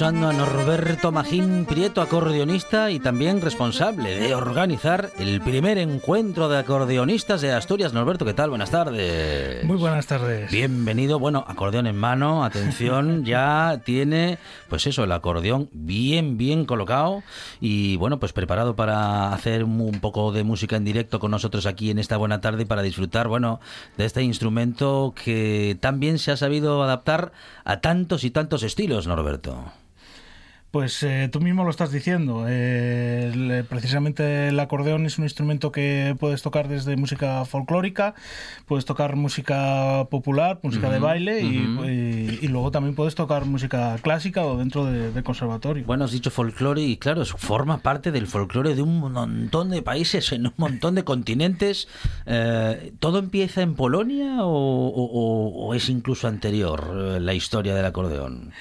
[0.00, 6.56] escuchando a Norberto Magín Prieto, acordeonista y también responsable de organizar el primer encuentro de
[6.56, 7.92] acordeonistas de Asturias.
[7.92, 8.48] Norberto, ¿qué tal?
[8.48, 9.62] Buenas tardes.
[9.62, 10.50] Muy buenas tardes.
[10.50, 11.18] Bienvenido.
[11.18, 14.38] Bueno, acordeón en mano, atención, ya tiene,
[14.70, 17.22] pues eso, el acordeón bien, bien colocado
[17.60, 21.90] y bueno, pues preparado para hacer un poco de música en directo con nosotros aquí
[21.90, 23.60] en esta buena tarde para disfrutar, bueno,
[23.98, 27.32] de este instrumento que también se ha sabido adaptar
[27.66, 29.70] a tantos y tantos estilos, Norberto.
[30.70, 32.44] Pues eh, tú mismo lo estás diciendo.
[32.48, 38.14] Eh, precisamente el acordeón es un instrumento que puedes tocar desde música folclórica,
[38.66, 44.58] puedes tocar música popular, música de baile y, luego también puedes tocar música clásica o
[44.58, 45.84] dentro de, conservatorio.
[45.84, 50.32] Bueno, has dicho folclore y claro, forma parte del folclore de un montón de países,
[50.32, 51.88] en un montón de continentes.
[52.26, 58.52] Eh, ¿Todo empieza en Polonia o es incluso anterior la historia del acordeón?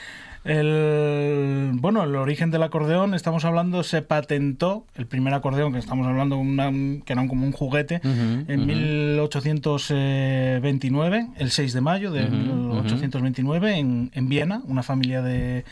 [0.46, 6.08] El, bueno, el origen del acordeón, estamos hablando, se patentó, el primer acordeón, que estamos
[6.08, 6.42] hablando
[7.06, 14.30] que era como un juguete, en 1829, el 6 de mayo de 1829, en, en
[14.30, 15.66] Viena, una familia de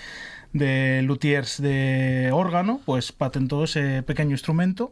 [0.57, 4.91] de luthiers de órgano, pues patentó ese pequeño instrumento,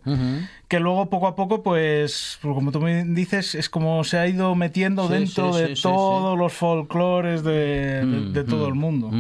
[0.68, 4.56] que luego poco a poco, pues, como tú me dices, es como se ha ido
[4.56, 9.12] metiendo dentro de todos los folclores de, todo el mundo.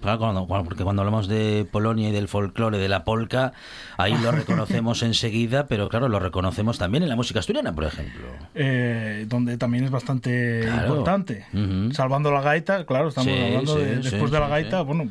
[0.00, 3.52] Claro, porque cuando hablamos de Polonia y del folclore de la polka,
[3.96, 8.26] ahí lo reconocemos enseguida, pero claro, lo reconocemos también en la música asturiana, por ejemplo.
[8.54, 11.46] Eh, donde también es bastante importante.
[11.92, 15.08] Salvando la gaita, claro, estamos hablando de después de la gaita, bueno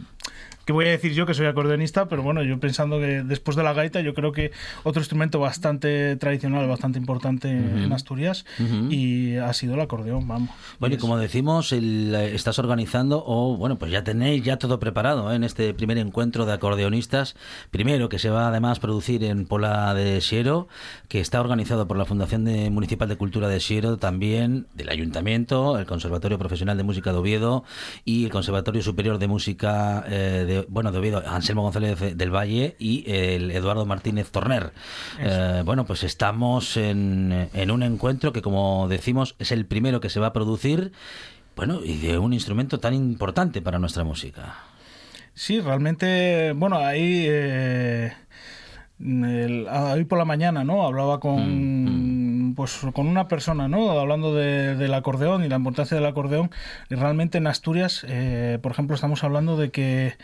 [0.69, 3.63] que voy a decir yo que soy acordeonista, pero bueno, yo pensando que después de
[3.63, 4.52] la gaita, yo creo que
[4.84, 8.46] otro instrumento bastante tradicional, bastante importante en Asturias,
[8.88, 10.52] y ha sido el acordeón, vamos.
[10.78, 15.31] Bueno, y, como decimos, eh, estás organizando, o bueno, pues ya tenéis ya todo preparado
[15.31, 15.38] ¿eh?
[15.38, 17.35] en este primer encuentro de acordeonistas,
[17.72, 20.68] primero que se va además a producir en Pola de Siero,
[21.08, 25.79] que está organizado por la Fundación de Municipal de Cultura de Siero, también del Ayuntamiento,
[25.79, 27.63] el Conservatorio Profesional de Música de Oviedo
[28.06, 32.75] y el Conservatorio Superior de Música eh, de bueno, debido a Anselmo González del Valle
[32.80, 34.72] y el Eduardo Martínez Torner.
[35.20, 40.09] Eh, bueno, pues estamos en, en un encuentro que, como decimos, es el primero que
[40.09, 40.92] se va a producir,
[41.56, 44.56] bueno, y de un instrumento tan importante para nuestra música.
[45.34, 47.26] Sí, realmente, bueno, ahí...
[47.28, 48.14] Eh,
[49.02, 50.86] hoy por la mañana, ¿no?
[50.86, 52.19] Hablaba con, mm, mm.
[52.56, 53.92] Pues, con una persona, ¿no?
[53.92, 56.52] Hablando del acordeón y la importancia del acordeón.
[56.90, 60.18] Realmente en Asturias, eh, por ejemplo, estamos hablando de que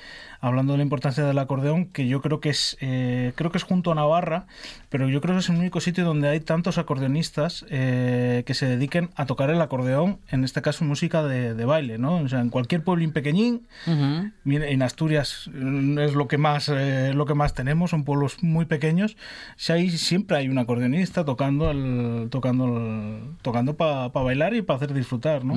[0.45, 3.63] hablando de la importancia del acordeón, que yo creo que es eh, creo que es
[3.63, 4.45] junto a Navarra,
[4.89, 8.67] pero yo creo que es el único sitio donde hay tantos acordeonistas eh, que se
[8.67, 12.17] dediquen a tocar el acordeón, en este caso música de, baile, ¿no?
[12.17, 17.25] O sea, en cualquier pueblo pequeñín, en Asturias mm, es lo que más eh, lo
[17.25, 19.17] que más tenemos, son pueblos muy pequeños,
[19.55, 24.93] si hay, siempre hay un acordeonista tocando el, tocando tocando para bailar y para hacer
[24.93, 25.55] disfrutar, ¿no?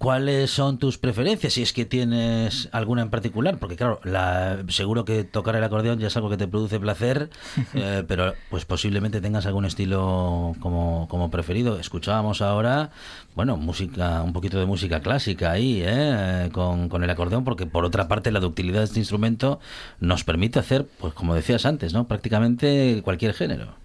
[0.00, 1.52] ¿Cuáles son tus preferencias?
[1.52, 5.98] Si es que tienes alguna en particular, porque claro, la, seguro que tocar el acordeón
[5.98, 7.28] ya es algo que te produce placer,
[7.74, 11.78] eh, pero pues posiblemente tengas algún estilo como, como preferido.
[11.78, 12.92] Escuchábamos ahora,
[13.34, 16.48] bueno, música, un poquito de música clásica ahí, ¿eh?
[16.50, 19.60] con, con el acordeón, porque por otra parte la ductilidad de este instrumento
[20.00, 22.08] nos permite hacer, pues como decías antes, ¿no?
[22.08, 23.79] Prácticamente cualquier género.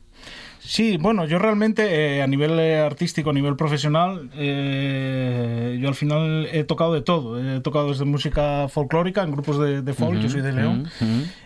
[0.67, 5.95] Sí, bueno, yo realmente eh, a nivel eh, artístico, a nivel profesional, eh, yo al
[5.95, 7.39] final he tocado de todo.
[7.39, 10.89] He tocado desde música folclórica en grupos de, folk, yo soy de León,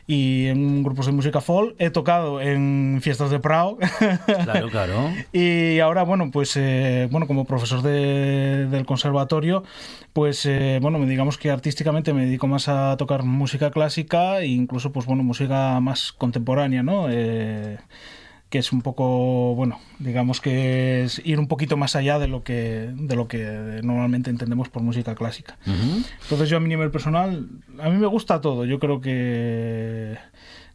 [0.07, 1.75] y en grupos de música folk.
[1.79, 3.77] He tocado en fiestas de Prado.
[4.43, 5.11] Claro, claro.
[5.33, 6.57] y ahora, bueno, pues
[7.11, 9.63] bueno, como profesor del conservatorio,
[10.13, 10.47] pues
[10.81, 15.23] bueno, digamos que artísticamente me dedico más a tocar música clásica e incluso, pues bueno,
[15.23, 17.07] música más contemporánea, ¿no?
[18.49, 22.43] Que es un poco, bueno, digamos que es ir un poquito más allá de lo
[22.43, 25.57] que, de lo que normalmente entendemos por música clásica.
[25.65, 27.47] Entonces yo a mi nivel personal,
[27.79, 30.17] a mí me gusta todo, yo creo que,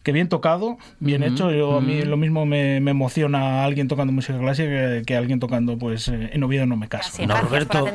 [0.05, 4.13] que bien tocado, bien hecho, yo a mí lo mismo me, emociona a alguien tocando
[4.13, 7.27] música clásica que, alguien tocando pues en Oviedo no me caso.
[7.27, 7.87] Norberto,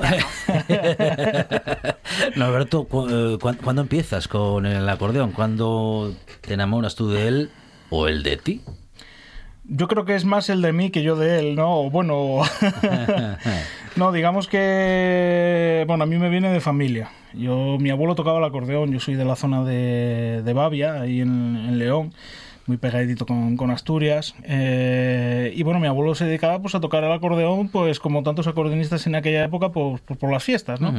[2.35, 5.31] Norberto eh, ¿cuándo empiezas con el acordeón?
[5.31, 7.49] ¿Cuándo te enamoras tú de él
[7.89, 8.61] o el de ti?
[9.71, 11.91] Yo creo que es más el de mí que yo de él, ¿no?
[11.91, 12.41] Bueno,
[13.95, 17.11] no, digamos que, bueno, a mí me viene de familia.
[17.33, 21.21] Yo, mi abuelo tocaba el acordeón, yo soy de la zona de, de Bavia, ahí
[21.21, 22.13] en, León,
[22.65, 24.33] muy pegadito con, Asturias.
[24.43, 28.47] Eh, y bueno, mi abuelo se dedicaba pues a tocar el acordeón, pues como tantos
[28.47, 30.91] acordeonistas en aquella época, pues, por las fiestas, ¿no?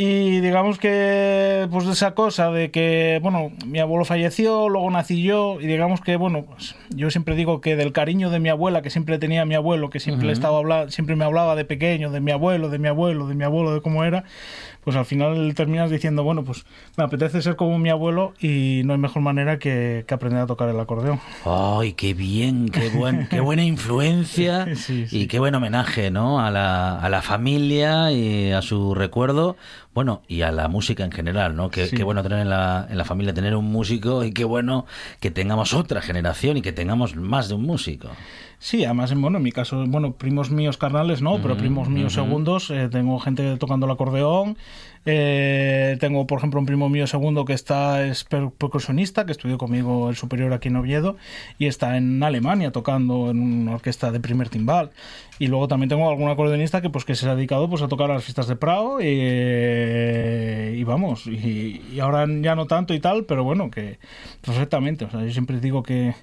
[0.00, 5.24] Y digamos que, pues de esa cosa de que, bueno, mi abuelo falleció, luego nací
[5.24, 8.80] yo, y digamos que, bueno, pues yo siempre digo que del cariño de mi abuela,
[8.80, 12.20] que siempre tenía mi abuelo, que siempre, estaba hablando, siempre me hablaba de pequeño, de
[12.20, 14.22] mi abuelo, de mi abuelo, de mi abuelo, de cómo era,
[14.88, 16.64] pues al final terminas diciendo, bueno, pues
[16.96, 20.70] me apetece ser como mi abuelo y no hay mejor manera que, aprender a tocar
[20.70, 21.20] el acordeón.
[21.44, 22.70] ¡Ay, qué bien!
[22.70, 24.66] ¡Qué, buen, qué buena influencia!
[24.88, 26.40] Y qué buen homenaje, ¿no?
[26.40, 29.56] A la, a la familia y a su recuerdo
[29.98, 31.70] bueno, y a la música en general, ¿no?
[31.70, 34.86] Qué, bueno tener en la, en la familia tener un músico y qué bueno
[35.18, 38.08] que tengamos otra generación y que tengamos más de un músico.
[38.60, 42.70] Sí, además, bueno, en mi caso, bueno, primos míos carnales no, pero primos míos segundos,
[42.70, 44.56] eh, tengo gente tocando el acordeón,
[45.10, 50.10] eh, tengo, por ejemplo, un primo mío segundo que está es percusionista, que estudió conmigo
[50.10, 51.16] el superior aquí en Oviedo,
[51.58, 54.90] y está en Alemania tocando en una orquesta de primer timbal.
[55.38, 58.10] Y luego también tengo algún acordeonista que pues que se ha dedicado pues a tocar
[58.10, 63.24] a las fiestas de Prado y, vamos, y, y, ahora ya no tanto y tal,
[63.24, 63.98] pero bueno, que
[64.42, 65.06] perfectamente.
[65.06, 66.14] O sea, yo siempre digo que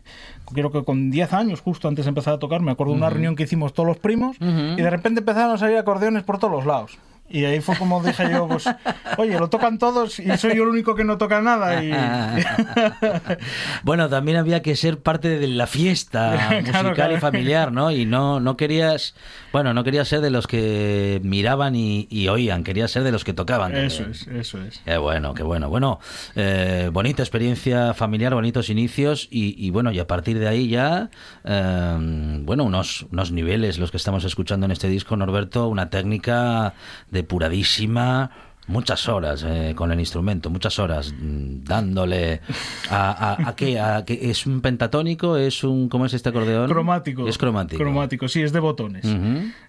[0.54, 3.10] quiero que con 10 años, justo antes de empezar a tocar, me acuerdo de una
[3.10, 6.54] reunión que hicimos todos los primos y de repente empezaron a salir acordeones por todos
[6.54, 7.00] los lados.
[7.28, 8.70] Y ahí fue como dije yo, pues,
[9.18, 11.84] oye, lo tocan todos y soy yo el único que no toca nada.
[11.84, 11.92] Y...
[13.84, 17.90] bueno, también había que ser parte de la fiesta musical y familiar, ¿no?
[17.90, 19.16] Y no, no querías,
[19.52, 23.34] bueno, no querías ser de los que miraban y, oían, querías ser de los que
[23.34, 23.76] tocaban.
[23.76, 24.82] Eso es, eso es.
[24.86, 25.68] Qué bueno, qué bueno.
[25.70, 26.00] Bueno,
[26.36, 31.10] eh, bonita experiencia familiar, bonitos inicios y, bueno, y a partir de ahí ya,
[31.44, 31.98] eh,
[32.44, 36.76] bueno, unos, unos niveles, los que estamos escuchando en este disco, Norberto, una técnica
[37.16, 38.30] depuradísima,
[38.68, 42.42] muchas horas eh, con el instrumento, muchas horas mm, dándole
[42.90, 46.70] a, a, qué, a es un pentatónico, es un ¿cómo es este acordeón?
[46.70, 47.28] Cromático.
[47.28, 47.82] Es cromático.
[47.82, 49.06] Cromático, sí, es de botones.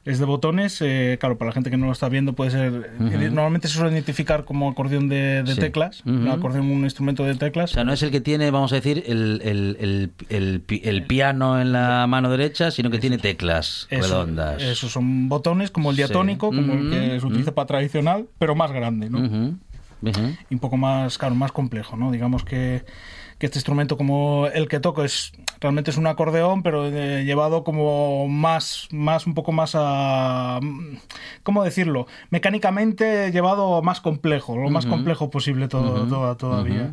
[0.04, 2.90] Es de botones, eh, claro, para la gente que no lo está viendo puede ser
[3.00, 7.72] eh, normalmente se suele identificar como acordeón de, teclas, un acordeón un instrumento de teclas.
[7.72, 11.60] O sea, no es el que tiene, vamos a decir, el, el, el, el piano
[11.60, 14.62] en la mano derecha, sino que tiene teclas redondas.
[14.62, 18.72] Esos son botones como el diatónico, como el que se utiliza para tradicional, pero más
[18.72, 18.85] grande
[20.02, 22.10] y un poco más, claro, más complejo, ¿no?
[22.10, 22.84] Digamos que,
[23.38, 28.28] este instrumento como el que toco es realmente es un acordeón, pero eh, llevado como
[28.28, 30.58] más, más, un poco más a,
[31.42, 32.06] ¿cómo decirlo?
[32.30, 36.90] Mecánicamente llevado más complejo, lo más complejo posible todo, todavía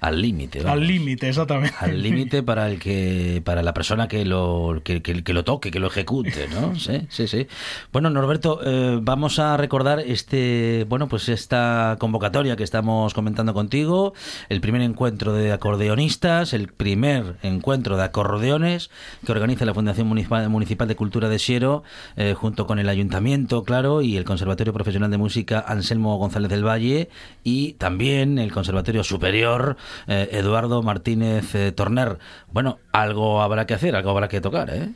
[0.00, 0.60] al límite.
[0.66, 1.74] Al límite, exactamente.
[1.80, 5.80] Al límite para el que para la persona que lo que, que, lo toque, que
[5.80, 6.74] lo ejecute, ¿no?
[6.78, 7.46] Sí, sí, sí.
[7.92, 14.14] Bueno, Norberto, eh, vamos a recordar este, bueno, pues esta convocatoria que estamos comentando contigo,
[14.48, 18.90] el primer encuentro de acordeonistas, el primer encuentro de acordeones
[19.26, 21.82] que organiza la Fundación Municipal, de Cultura de Siero,
[22.16, 26.66] eh, junto con el Ayuntamiento, claro, y el Conservatorio Profesional de Música Anselmo González del
[26.66, 27.08] Valle
[27.42, 29.76] y también el Conservatorio Superior
[30.06, 32.18] eh, Eduardo Martínez eh, Torner.
[32.52, 34.90] Bueno, algo habrá que hacer, algo habrá que tocar, ¿eh?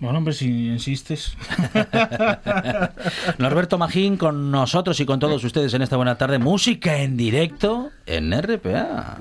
[0.00, 1.36] Bueno, hombre, si insistes.
[3.38, 6.38] Norberto Magín con nosotros y con todos ustedes en esta buena tarde.
[6.38, 9.18] Música en directo en RPA.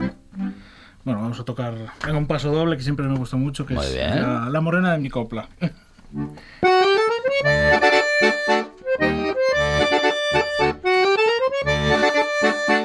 [1.03, 1.73] Bueno, vamos a tocar
[2.07, 5.09] en un paso doble que siempre me gusta mucho, que es la morena de mi
[5.09, 5.49] copla.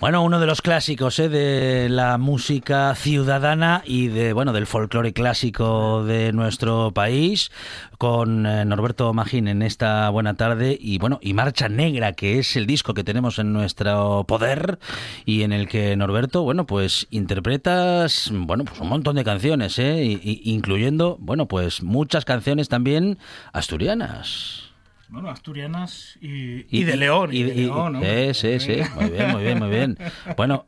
[0.00, 1.28] uno de los clásicos ¿eh?
[1.28, 7.50] de la música ciudadana y de bueno del folclore clásico de nuestro país
[7.98, 12.56] con eh, Norberto Magín en esta buena tarde y bueno y Marcha Negra que es
[12.56, 14.78] el disco que tenemos en nuestro poder
[15.24, 20.20] y en el que Norberto bueno pues interpretas bueno pues un montón de canciones ¿eh?
[20.22, 23.18] incluyendo bueno pues muchas canciones también
[23.52, 24.65] asturianas.
[25.08, 27.30] Bueno, asturianas y, de León.
[27.32, 29.98] Y, de Sí, sí, Muy bien, muy bien, muy bien.
[30.36, 30.66] Bueno,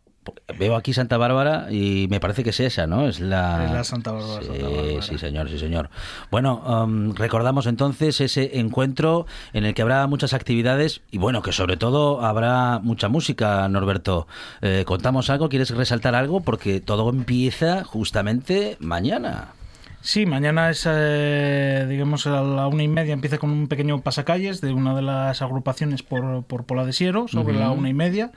[0.59, 3.09] veo aquí Santa Bárbara y me parece que es esa, ¿no?
[3.09, 4.42] Es la, Santa Bárbara.
[4.42, 5.90] Sí, sí, señor, sí, señor.
[6.30, 11.52] Bueno, um, recordamos entonces ese encuentro en el que habrá muchas actividades y bueno, que
[11.52, 14.26] sobre todo habrá mucha música, Norberto.
[14.61, 15.49] Eh, ¿Contamos algo?
[15.49, 16.40] ¿Quieres resaltar algo?
[16.40, 19.52] Porque todo empieza justamente mañana.
[20.00, 24.60] Sí, mañana es, eh, digamos, a la una y media empieza con un pequeño pasacalles
[24.60, 28.32] de una de las agrupaciones por, por Pola de Siero, sobre la una y media.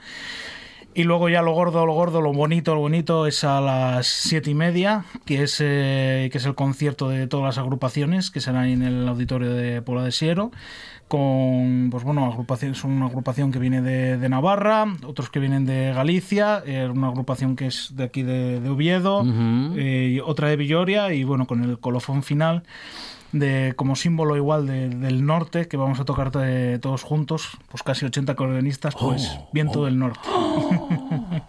[0.94, 4.50] Y luego ya lo gordo, lo gordo, lo bonito, lo bonito es a las siete
[4.50, 8.66] y media, que es, eh, que es el concierto de todas las agrupaciones que serán
[8.66, 10.50] en el auditorio de Pola de Siero
[11.12, 15.92] con, pues bueno, agrupación, son una agrupación que viene de, Navarra, otros que vienen de
[15.92, 19.22] Galicia, eh, una agrupación que es de aquí de, Oviedo,
[19.76, 22.62] eh, y otra de Villoria, y bueno, con el colofón final
[23.32, 28.32] de como símbolo igual del norte que vamos a tocar todos juntos, pues casi 80
[28.32, 29.84] acordeonistas, pues oh, viento oh.
[29.84, 30.20] del norte.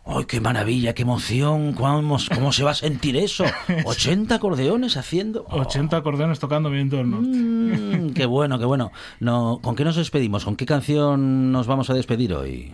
[0.06, 1.74] ¡Ay, qué maravilla, qué emoción!
[1.74, 3.46] ¿Cómo, ¿Cómo, se va a sentir eso?
[3.86, 5.46] 80 acordeones haciendo...
[5.50, 7.28] 80 acordeones tocando viento del norte.
[7.28, 8.92] Mm, ¡Qué bueno, qué bueno!
[9.20, 10.46] No, ¿Con qué nos despedimos?
[10.46, 12.72] ¿Con qué canción nos vamos a despedir hoy?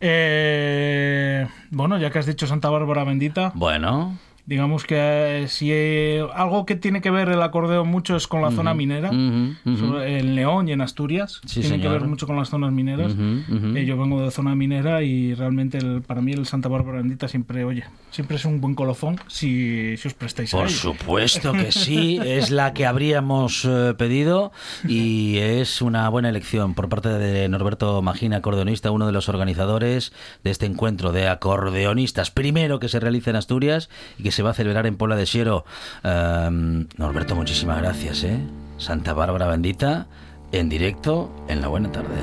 [0.00, 3.52] Eh, bueno, ya que has dicho Santa Bárbara Bendita.
[3.54, 4.18] Bueno.
[4.48, 4.96] Digamos que
[5.42, 8.72] eh, si eh, algo que tiene que ver el acordeón mucho es con la zona
[8.72, 13.14] minera, en León y en Asturias, tiene que ver mucho con las zonas mineras.
[13.14, 17.62] Eh, yo vengo de zona minera y realmente para mí el Santa Bárbara Bendita siempre,
[17.64, 22.50] oye, siempre es un buen colofón si, si os prestáis Por supuesto que sí, es
[22.50, 24.52] la que habríamos pedido
[24.88, 30.14] y es una buena elección por parte de Norberto Magina, acordeonista, uno de los organizadores
[30.42, 34.50] de este encuentro de acordeonistas, primero que se realiza en Asturias y que se va
[34.50, 35.64] a celebrar en Pola de Siero.
[36.02, 38.24] Em, Norberto, muchísimas gracias.
[38.24, 38.38] ¿eh?
[38.76, 40.06] Santa Bárbara Bendita,
[40.52, 42.16] en directo, en la buena tarde.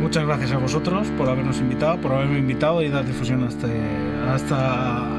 [0.00, 3.66] Muchas gracias a vosotros por habernos invitado, por haberme invitado y dar difusión a este,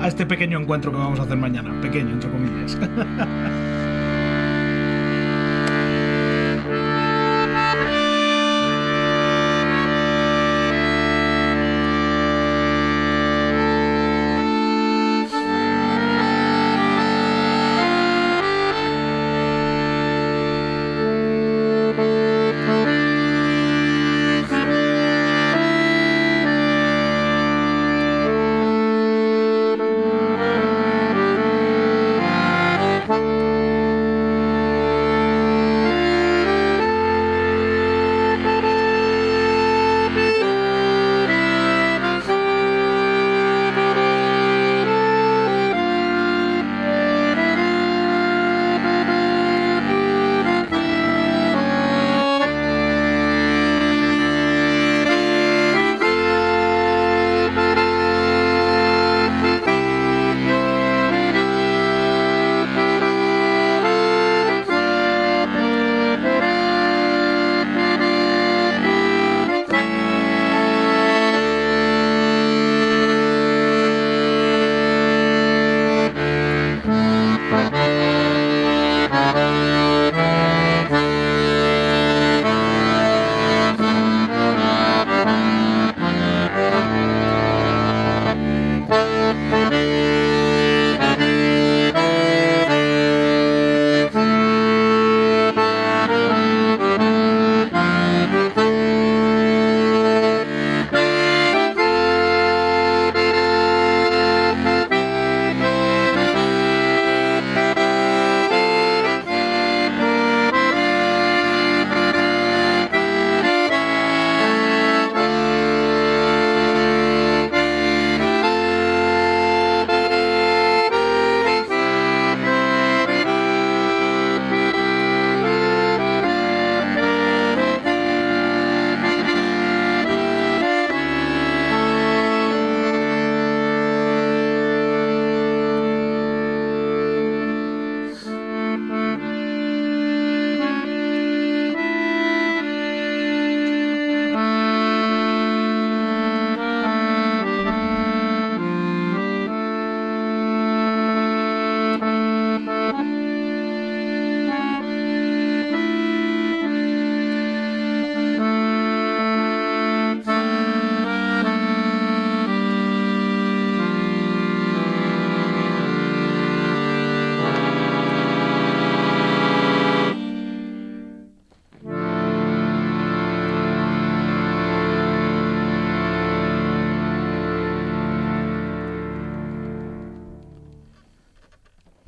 [0.02, 1.80] a este pequeño encuentro que vamos a hacer mañana.
[1.82, 2.78] Pequeño, entre comillas.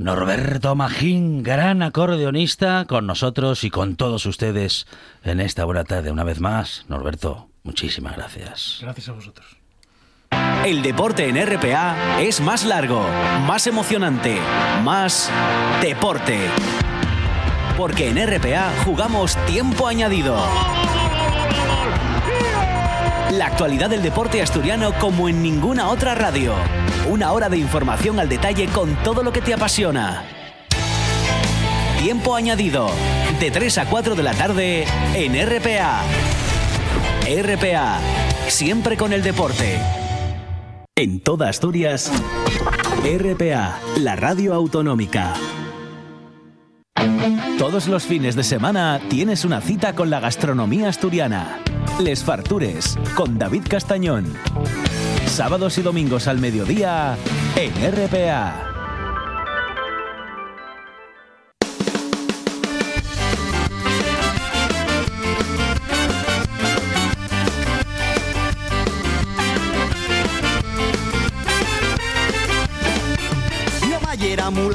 [0.06, 4.86] Norberto Magín, gran acordeonista, con nosotros y con todos ustedes
[5.24, 6.12] en esta buena tarde.
[6.12, 8.78] Una vez más, Norberto, muchísimas gracias.
[8.84, 9.58] Gracias a vosotros.
[10.64, 13.04] El deporte en RPA es más largo,
[13.48, 14.38] más emocionante,
[14.84, 15.32] más
[15.82, 16.38] deporte.
[17.76, 20.38] Porque en RPA jugamos tiempo añadido.
[23.38, 26.54] La actualidad del deporte asturiano como en ninguna otra radio.
[27.10, 30.24] Una hora de información al detalle con todo lo que te apasiona.
[32.02, 32.90] Tiempo añadido.
[33.42, 36.04] De 3 a 4 de la tarde en RPA.
[37.28, 38.00] RPA.
[38.48, 39.80] Siempre con el deporte.
[40.96, 42.12] En toda Asturias.
[43.04, 43.80] RPA.
[43.98, 45.34] La radio autonómica.
[47.58, 51.60] Todos los fines de semana tienes una cita con la gastronomía asturiana.
[52.00, 54.34] Les Fartures, con David Castañón.
[55.28, 57.18] Sábados y domingos al mediodía
[57.56, 58.75] en RPA.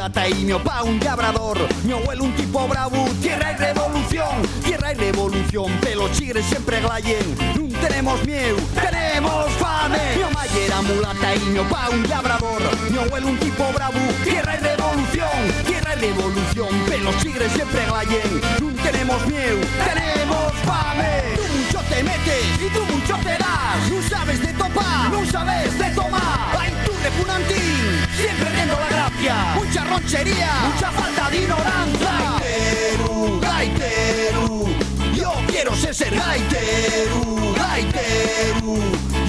[0.00, 1.58] Mulata y mi opa un labrador.
[1.84, 5.70] Mi abuelo un tipo bravo, tierra y revolución, tierra y revolución.
[5.82, 9.98] Pelo chigres siempre glayen, no tenemos miedo, tenemos fame.
[10.16, 12.62] Mi mamá era mulata y mi opa un labrador.
[12.90, 16.68] Mi abuelo un tipo bravo, tierra y revolución, tierra y revolución.
[16.88, 21.36] Pelo chigres siempre glayen, no tenemos miedo, tenemos fame.
[21.36, 23.90] Tú mucho te metes y tú mucho te das.
[23.90, 26.79] No sabes de topar, no sabes de tomar.
[27.20, 29.34] Repunantín, siempre viendo la gracia.
[29.54, 32.12] Mucha ronchería, mucha falta de ignorancia.
[32.40, 34.66] Gaiteru, gaiteru,
[35.14, 38.78] yo quiero ser ser gaiteru, gaiteru.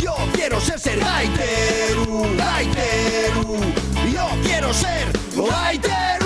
[0.02, 3.58] Yo quiero ser ser gaiteru, gaiteru.
[4.14, 6.21] Yo quiero ser gaiteru.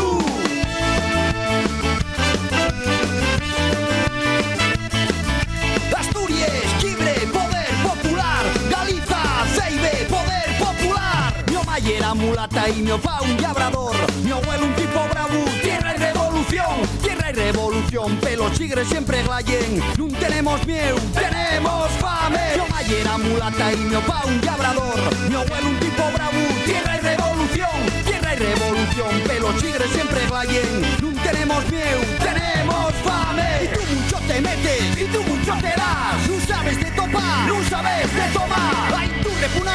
[12.35, 13.95] Mulata y mi opa un labrador.
[14.23, 16.75] Mi abuelo un tipo bravo, tierra y revolución.
[17.01, 19.81] Tierra y revolución, pelo chigre siempre glayen.
[19.97, 22.59] No tenemos miedo, tenemos fame.
[22.59, 24.99] Oma era mulata y mi opa un labrador.
[25.29, 27.79] Mi abuelo un tipo bravo, tierra y revolución.
[28.05, 30.81] Tierra y revolución, pelo chigre siempre glayen.
[31.01, 33.63] No tenemos miedo, tenemos fame.
[33.63, 36.29] Y tú mucho te metes, y tú mucho te das.
[36.29, 38.64] No sabes de topar, no sabes de tomar.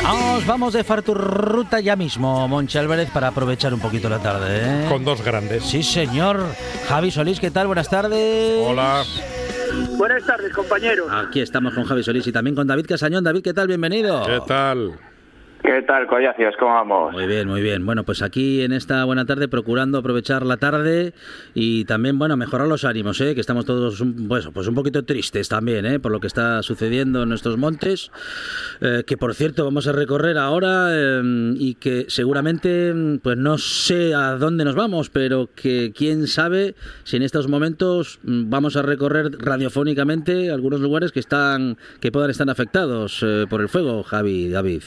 [0.03, 4.61] Vamos, vamos de Farturruta ya mismo, Monchi Álvarez, para aprovechar un poquito la tarde.
[4.63, 4.87] ¿eh?
[4.89, 5.65] Con dos grandes.
[5.65, 6.45] Sí, señor.
[6.89, 7.67] Javi Solís, ¿qué tal?
[7.67, 8.67] Buenas tardes.
[8.67, 9.05] Hola.
[9.97, 11.09] Buenas tardes, compañeros.
[11.13, 13.23] Aquí estamos con Javi Solís y también con David Casañón.
[13.23, 13.69] David, ¿qué tal?
[13.69, 14.25] Bienvenido.
[14.27, 14.99] ¿Qué tal?
[15.71, 16.57] ¿Qué tal, collacios?
[16.59, 17.13] ¿Cómo vamos?
[17.13, 17.87] Muy bien, muy bien.
[17.87, 21.15] Bueno, pues aquí en esta buena tarde procurando aprovechar la tarde
[21.55, 23.37] y también, bueno, mejorar los ánimos, ¿eh?
[23.37, 26.01] que estamos todos pues, pues un poquito tristes también ¿eh?
[26.01, 28.11] por lo que está sucediendo en nuestros montes,
[28.81, 31.23] eh, que por cierto vamos a recorrer ahora eh,
[31.55, 37.17] y que seguramente, pues no sé a dónde nos vamos, pero que quién sabe si
[37.17, 42.51] en estos momentos mm, vamos a recorrer radiofónicamente algunos lugares que están que puedan estar
[42.51, 44.83] afectados eh, por el fuego, Javi, David.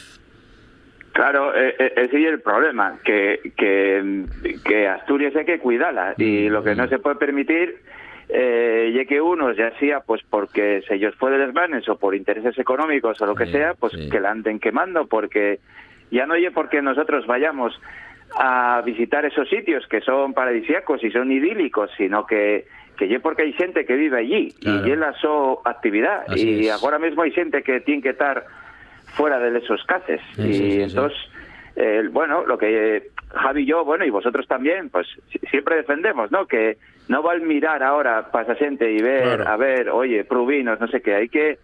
[1.13, 4.23] Claro, eh, eh, ese es el problema, que, que,
[4.65, 7.76] que Asturias hay que cuidarla y lo que no se puede permitir
[8.30, 12.15] eh, ya que unos, ya sea pues porque se ellos fue de desmanes o por
[12.15, 14.10] intereses económicos o lo que Sí, sea, pues sí.
[14.10, 15.60] que la anden quemando, porque
[16.10, 17.80] ya no oye porque nosotros vayamos
[18.36, 22.65] a visitar esos sitios que son paradisíacos y son idílicos, sino que
[22.97, 24.88] que ye porque hay gente que vive allí Claro.
[24.88, 26.84] y es la su actividad Así y es.
[26.84, 28.45] ahora mismo hay gente que tiene que estar
[29.13, 30.82] fuera de esos cases Sí, y sí, sí, sí.
[30.82, 31.17] entonces
[31.76, 36.32] eh, bueno, lo que Javi y yo, bueno, y vosotros también, pues si- siempre defendemos,
[36.32, 36.45] ¿no?
[36.45, 39.47] Que no va a mirar ahora pasa gente y ver, Claro.
[39.47, 41.58] a ver, oye, pruvinos, no sé qué, hay que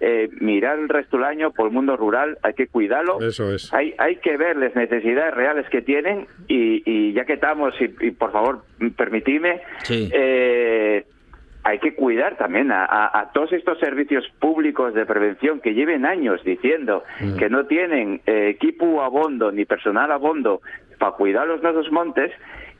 [0.00, 3.20] eh, mirar el resto del año por el mundo rural, hay que cuidarlo.
[3.22, 3.72] Eso es.
[3.72, 7.84] Hay, hay que ver las necesidades reales que tienen y, y ya que estamos, y,
[8.06, 8.64] y por favor,
[8.98, 10.10] permitidme, Sí.
[10.12, 11.06] eh,
[11.64, 16.04] hay que cuidar también a, a- a todos estos servicios públicos de prevención que lleven
[16.06, 17.36] años diciendo Mm.
[17.36, 20.60] que no tienen eh, equipo abondo ni personal abondo
[20.98, 22.30] para cuidar los nuestros montes,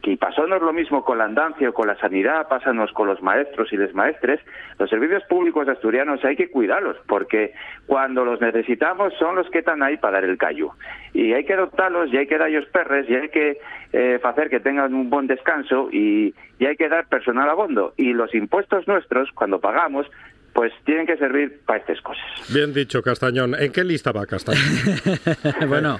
[0.05, 3.73] que pasónos lo mismo con la andancia o con la sanidad, pásanos con los maestros
[3.73, 4.39] y les maestres,
[4.79, 7.55] los servicios públicos asturianos hay que cuidarlos, porque
[7.87, 10.73] cuando los necesitamos son los que están ahí para dar el callo.
[11.15, 13.59] Y hay que adoptarlos, y hay que darles perres, y hay que
[13.95, 17.95] eh, hacer que tengan un buen descanso, y, y hay que dar personal abondo.
[17.97, 20.07] Y los impuestos nuestros, cuando pagamos,
[20.53, 22.25] pues tienen que servir para estas cosas.
[22.53, 23.55] Bien dicho, Castañón.
[23.59, 24.63] ¿En qué lista va Castañón?
[25.69, 25.99] bueno,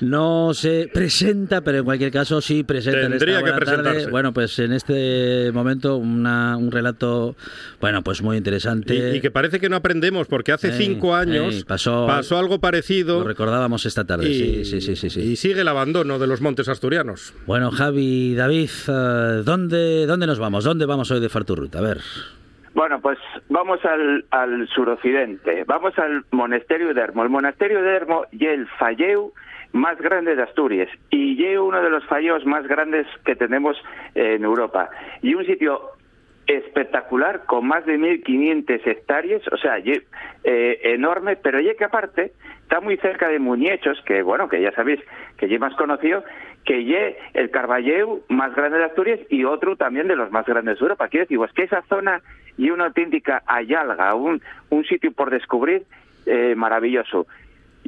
[0.00, 3.56] no se presenta, pero en cualquier caso sí presenta Tendría que tarde.
[3.64, 4.10] presentarse.
[4.10, 7.34] Bueno, pues en este momento una- un relato,
[7.80, 8.94] bueno, pues muy interesante.
[8.94, 12.08] Y, y que parece que no aprendemos, porque hace Ey, cinco años ey, pasó-
[12.38, 13.20] algo parecido.
[13.20, 15.20] Lo recordábamos esta tarde, y, sí, sí, sí, sí, sí.
[15.20, 17.34] y sigue el abandono de los montes asturianos.
[17.46, 20.64] Bueno, Javi, David, eh, ¿dónde, ¿dónde nos vamos?
[20.64, 21.78] ¿Dónde vamos hoy de Farturruta?
[21.78, 21.98] A ver.
[22.74, 27.24] Bueno, pues vamos al, al suroccidente, vamos al monasterio de Hermo.
[27.24, 29.32] El monasterio de Hermo y el falleu
[29.72, 33.76] más grande de Asturias y es uno de los falleos más grandes que tenemos
[34.14, 34.88] en Europa
[35.22, 35.80] y un sitio
[36.46, 40.02] espectacular con más de 1.500 hectáreas, o sea, ye-
[40.44, 44.72] eh, enorme, pero ya que aparte está muy cerca de Muñechos, que bueno, que ya
[44.72, 45.00] sabéis
[45.36, 46.24] que ya más conocido,
[46.64, 50.78] que ye el Carballeu más grande de Asturias y otro también de los más grandes
[50.78, 51.08] de Europa.
[51.08, 52.20] Quiero decir, pues que esa zona
[52.56, 55.82] y una auténtica ayalga, un, un sitio por descubrir
[56.26, 57.26] eh, maravilloso.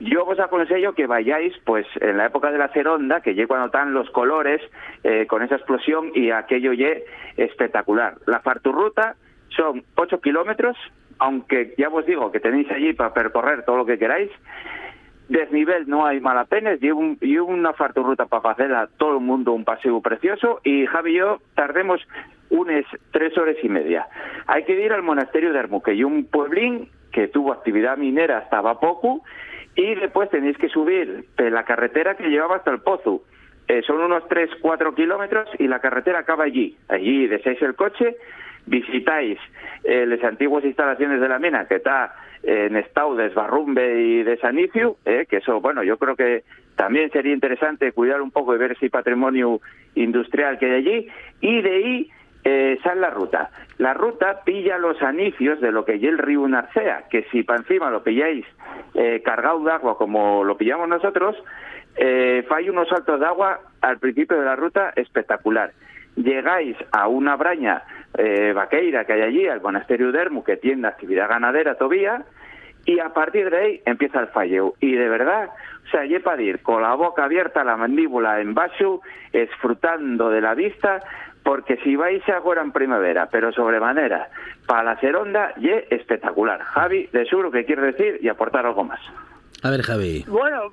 [0.00, 3.66] Yo os aconsejo que vayáis, pues, en la época de la ceronda, que lle cuando
[3.66, 4.62] están los colores,
[5.04, 7.04] eh, con esa explosión, y aquello ye
[7.36, 8.14] espectacular.
[8.26, 9.16] La farturruta
[9.50, 10.74] son 8 kilómetros,
[11.18, 14.30] aunque ya os digo que tenéis allí para percorrer todo lo que queráis.
[15.28, 19.52] Desnivel no hay malapenes, y, un, y una farturruta para hacer a todo el mundo
[19.52, 22.00] un paseo precioso, y Javi y yo tardemos
[22.48, 24.08] unas tres horas y media.
[24.46, 28.62] Hay que ir al monasterio de Hermuque, y un pueblín que tuvo actividad minera hasta
[28.80, 29.22] poco,
[29.76, 33.22] y después tenéis que subir de la carretera que llevaba hasta el Pozo.
[33.68, 36.76] Eh, son unos 3-4 kilómetros y la carretera acaba allí.
[36.88, 38.16] Allí deseáis el coche,
[38.66, 39.38] visitáis
[39.84, 44.38] eh, las antiguas instalaciones de la mina que está eh, en estado de y de
[44.38, 46.42] Sanicio, eh, que eso, bueno, yo creo que
[46.74, 49.60] también sería interesante cuidar un poco y ver ese patrimonio
[49.94, 51.08] industrial que hay allí.
[51.42, 52.10] Y de ahí
[52.44, 53.50] eh, sale la ruta.
[53.78, 57.60] La ruta pilla los anicios de lo que es el río Narcea, que si para
[57.60, 58.44] encima lo pilláis
[58.94, 61.36] eh, cargado de agua como lo pillamos nosotros,
[61.96, 65.72] eh, fai unos saltos de agua al principio de la ruta espectacular.
[66.16, 67.82] Llegáis a una braña
[68.18, 72.24] eh, vaqueira que hay allí, al monasterio de que tiene actividad ganadera todavía,
[72.84, 74.74] y a partir de ahí empieza el falleo.
[74.80, 75.50] Y de verdad,
[75.86, 79.00] o sea, lle para ir con la boca abierta, la mandíbula en baixo,
[79.32, 81.00] disfrutando de la vista,
[81.42, 84.28] porque si vais ahora en primavera, pero sobremanera,
[84.66, 86.60] para la seronda, ye espectacular.
[86.60, 89.00] Javi, de seguro que quiere decir y aportar algo más.
[89.62, 90.24] A ver, Javi.
[90.28, 90.72] Bueno,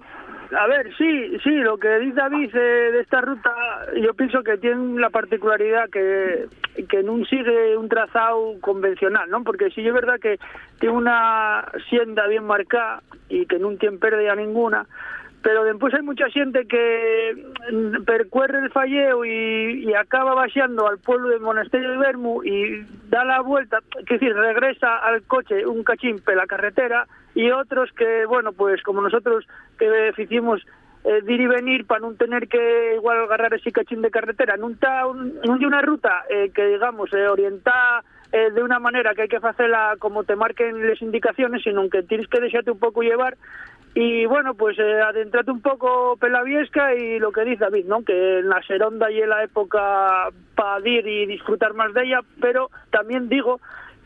[0.58, 3.52] a ver, sí, sí, lo que dice David eh, de esta ruta,
[4.02, 6.48] yo pienso que tiene la particularidad que,
[6.88, 9.44] que no sigue un trazado convencional, ¿no?
[9.44, 10.40] Porque sí es verdad que
[10.80, 14.86] tiene una sienda bien marcada y que no tiene pérdida ninguna,
[15.48, 21.30] pero después hay mucha gente que mm, percuerre el falleo y, acaba vaciando al pueblo
[21.30, 26.20] del monasterio de Bermu y da la vuelta, es decir, regresa al coche un cachín
[26.20, 29.48] pe la carretera y otros que, bueno, pues como nosotros
[29.80, 30.62] que hicimos
[31.06, 34.78] eh, de y venir para no tener que igual agarrar ese cachín de carretera, un,
[35.46, 39.28] non lle una ruta eh, que digamos eh, orientada eh, de una manera que hay
[39.30, 43.38] que hacerla como te marquen las indicaciones, sino que tienes que dejarte un poco llevar
[44.00, 47.86] y bueno, pues eh, adentrate un poco per la Viesca y lo que dice David,
[47.88, 48.04] ¿no?
[48.04, 52.20] Que en la Seronda y en la época para ir y disfrutar más de ella,
[52.40, 53.60] pero también digo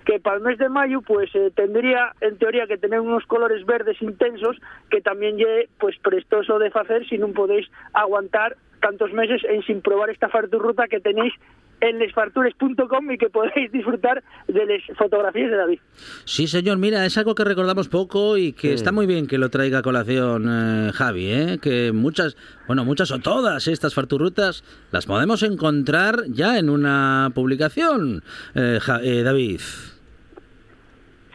[0.06, 3.66] que para el mes de mayo pues eh, tendría en teoría que tener unos colores
[3.66, 4.56] verdes intensos
[4.90, 9.82] que también lle pues prestoso de hacer si no podéis aguantar tantos meses en sin
[9.82, 11.34] probar esta farturruta que tenéis
[11.82, 15.80] en lesfartures.com y que podéis disfrutar de las fotografías de David.
[16.26, 19.50] Sí, señor, mira, es algo que recordamos poco y que está muy bien que lo
[19.50, 21.58] traiga a colación eh, Javi, ¿eh?
[21.62, 28.24] que muchas, bueno, muchas o todas estas farturrutas las podemos encontrar ya en una publicación,
[28.56, 29.60] eh, Ja- eh, David.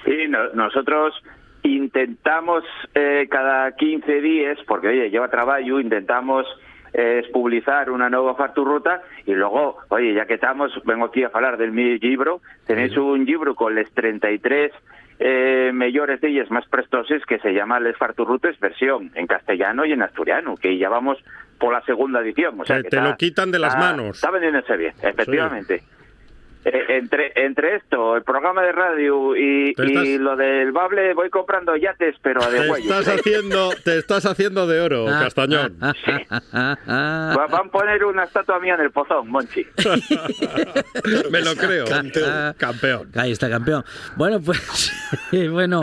[0.05, 1.15] Sí, no- nosotros
[1.63, 2.63] intentamos
[2.95, 6.47] eh, cada 15 días, porque oye, lleva trabajo, intentamos
[6.93, 11.57] eh, publicar una nueva farturruta y luego, oye, ya que estamos, vengo aquí a hablar
[11.57, 14.73] del mi libro, tenéis un libro con les 33
[15.19, 19.93] eh, mejores de ellas más prestoses que se llama Les Farturrutes versión en castellano y
[19.93, 21.17] en asturiano, que ya vamos
[21.59, 22.61] por la segunda edición.
[22.61, 24.17] O sea, que te está- lo quitan de las está- manos.
[24.17, 25.83] Está vendiéndose bien, efectivamente.
[26.69, 32.17] Entre, entre esto, el programa de radio y, y lo del bable, voy comprando yates,
[32.23, 35.79] pero a de estás haciendo, te estás haciendo de oro, Ah, Castañón.
[35.81, 39.65] Va- Van a poner una estatua mía en el pozón, Monchi.
[41.31, 41.85] Me lo creo.
[42.57, 43.11] Campeón.
[43.15, 43.85] Ahí está, campeón.
[44.17, 44.93] Bueno, pues,
[45.51, 45.81] bueno,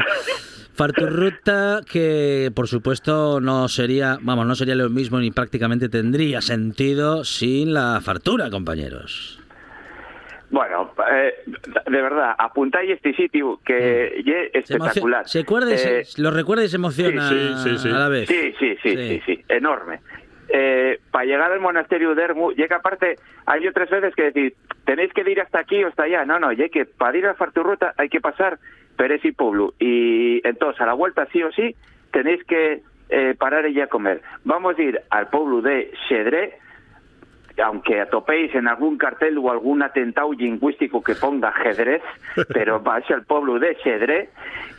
[0.76, 7.24] Farturruta que por supuesto no sería, vamos, no sería lo mismo ni prácticamente tendría sentido
[7.24, 9.40] sin la fartura, compañeros.
[10.54, 14.30] Bueno, eh, de verdad, apuntáis este sitio que Mm.
[14.30, 15.28] es espectacular.
[15.28, 17.90] se acuerda y se- Eh, lo recuerda y se emociona sí, sí, sí.
[17.90, 18.28] a la vez.
[18.30, 18.98] Sí, sí, sí, Sí.
[19.08, 20.02] sí, sí, enorme.
[20.50, 23.16] Eh, para llegar al monasterio de Ermu, llega aparte,
[23.48, 24.54] hay otras veces que decir,
[24.86, 26.24] tenéis que ir hasta aquí o hasta allá.
[26.24, 28.60] No, no, ya que para ir a Farturruta hay que pasar
[28.96, 29.74] Pérez y Pueblo.
[29.80, 31.76] Y entonces, a la vuelta, sí o sí,
[32.12, 34.22] tenéis que eh, parar allí a comer.
[34.44, 36.60] Vamos a ir al pueblo de Xedré,
[37.62, 42.02] aunque atopéis en algún cartel o algún atentado lingüístico que ponga ajedrez,
[42.54, 44.30] pero vais al pueblo de Xedré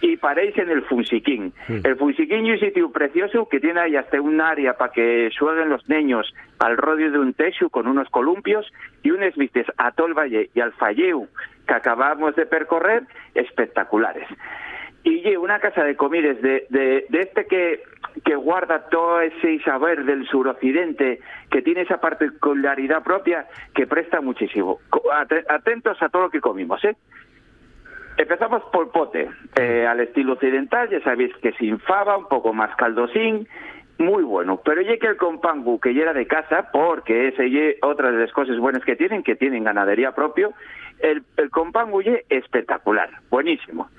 [0.00, 1.52] y paréis en el Funsiquín.
[1.68, 5.68] El Funsiquín es un sitio precioso que tiene ahí hasta un área para que jueguen
[5.68, 8.70] los niños al rodio de un techo con unos columpios
[9.02, 11.28] y unas vistas a todo el valle y al falleu
[11.66, 14.28] que acabamos de percorrer espectaculares.
[15.04, 17.82] Y una casa de comidas de, de, de este que,
[18.24, 24.80] que guarda todo ese saber del suroccidente, que tiene esa particularidad propia que presta muchísimo.
[25.48, 26.96] Atentos a todo lo que comimos, ¿eh?
[28.16, 32.74] Empezamos por pote, eh, al estilo occidental, ya sabéis que sin fava, un poco más
[32.76, 33.46] caldosín,
[33.98, 34.60] muy bueno.
[34.64, 38.32] Pero ya que el compangu, que ya de casa, porque ese ye otra de las
[38.32, 40.54] cosas buenas que tienen, que tienen ganadería propio,
[41.00, 43.90] el, el compangu ye espectacular, buenísimo.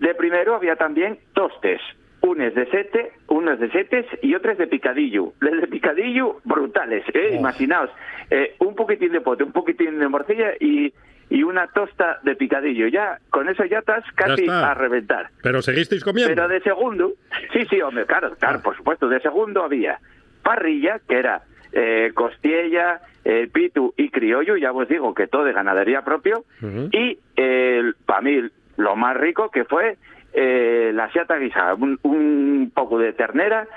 [0.00, 1.80] De primero había también tostes,
[2.20, 5.32] unes de sete, unos de setes y otros de picadillo.
[5.40, 7.36] Los de picadillo, brutales, ¿eh?
[7.38, 7.90] Imaginaos,
[8.30, 10.92] eh, un poquitín de pote, un poquitín de morcilla y,
[11.30, 12.88] y una tosta de picadillo.
[12.88, 15.30] Ya, con eso ya estás casi a reventar.
[15.42, 16.34] Pero seguisteis comiendo.
[16.34, 17.12] Pero de segundo,
[17.52, 19.98] sí, sí, hombre, claro, claro, por supuesto, de segundo había
[20.42, 25.52] parrilla, que era eh, costilla, eh, pitu y criollo, ya os digo que todo de
[25.52, 26.44] ganadería propio,
[26.92, 28.40] y el para mí
[28.76, 29.96] lo más rico que fue
[30.32, 33.68] eh, la siata guisada, un, un poco de ternera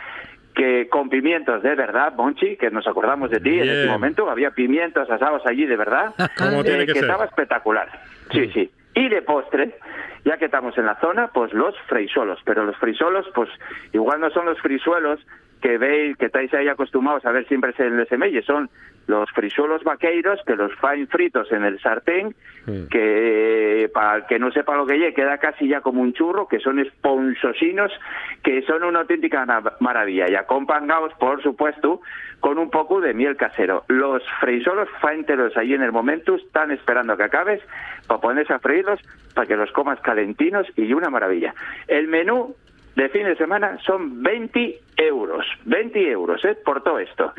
[0.58, 4.50] que con pimientos de verdad, Monchi, que nos acordamos de ti en ese momento, había
[4.50, 6.16] pimientos asados allí de verdad,
[6.66, 7.88] tiene que estaba espectacular.
[8.32, 8.72] Sí, sí.
[8.96, 9.76] Y de postre,
[10.26, 12.40] ya que estamos en la zona, pues los frisolos.
[12.44, 13.50] Pero los frisolos, pues
[13.94, 15.20] igual no son los frisuelos
[15.62, 18.70] que veis, que estáis ahí acostumbrados a ver siempre en el semelle, son
[19.08, 22.36] los frisuelos vaqueiros que los faen fritos en el sartén,
[22.67, 22.88] Mm.
[22.89, 26.50] que para el que no sepa lo que lle, queda casi ya como un churro,
[26.50, 27.91] que son esponsosinos,
[28.43, 29.46] que son una auténtica
[29.80, 32.02] maravilla, y acompañados, por supuesto,
[32.41, 33.86] con un poco de miel casero.
[33.88, 37.62] Los frisolos faenteros ahí en el momento están esperando a que acabes
[38.06, 39.00] para ponerse a freírlos,
[39.34, 41.54] para que los comas calentinos y una maravilla.
[41.88, 42.54] El menú
[42.98, 45.17] de fin de semana son 20 euros,
[45.65, 46.58] 20 euros ¿eh?
[46.63, 47.34] por todo esto.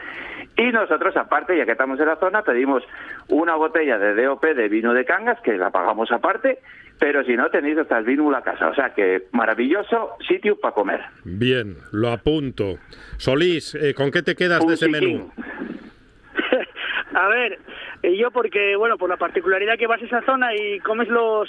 [0.56, 2.82] Y nosotros, aparte, ya que estamos en la zona, pedimos
[3.28, 6.58] una botella de DOP de vino de Cangas, que la pagamos aparte,
[6.98, 8.68] pero si no, tenéis hasta el vino la casa.
[8.68, 11.00] O sea que maravilloso sitio para comer.
[11.24, 12.78] Bien, lo apunto.
[13.18, 15.30] Solís, eh, ¿con qué te quedas de ese menú?
[17.14, 17.58] A ver,
[18.02, 21.48] eh, yo porque, bueno, por la particularidad que vas a esa zona y comes los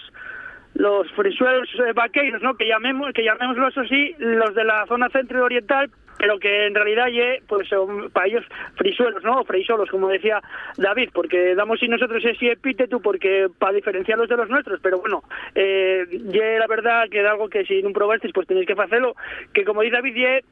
[0.76, 2.56] los frisuelos vaqueiros, ¿no?
[2.56, 7.08] Que llamemos, que llamémoslos así, los de la zona centro oriental, pero que en realidad
[7.08, 9.40] ye, pues son para ellos frisuelos, ¿no?
[9.40, 10.42] O freisolos, como decía
[10.78, 15.24] David, porque damos y nosotros ese epíteto porque para diferenciarlos de los nuestros, pero bueno,
[15.56, 19.16] eh, ye la verdad que es algo que si no probasteis, pues tenéis que hacerlo,
[19.54, 20.44] que como dice David, ye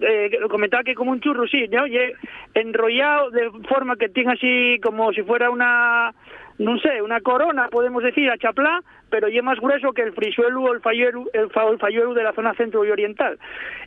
[0.00, 1.86] eh, comentaba que como un churro, sí, ¿no?
[1.86, 1.98] Y
[2.54, 6.12] enrollado de forma que tenga así como si fuera una,
[6.58, 10.62] no sé, una corona, podemos decir, a chaplá, pero ya más grueso que el frisuelo
[10.62, 13.38] o el falluelo, el, fa- el falluelo de la zona centro y oriental.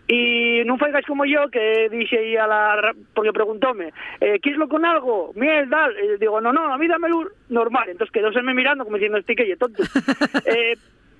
[0.08, 5.32] Y no faigáis como yo, que dice a la, porque preguntóme, eh, ¿quieres con algo?
[5.36, 5.93] Miel, tal.
[6.03, 7.89] Y digo, no, no, a mí dámelo normal.
[7.89, 9.84] Entonces quedóseme mirando como diciendo, este que ye tonto.
[10.45, 10.75] eh,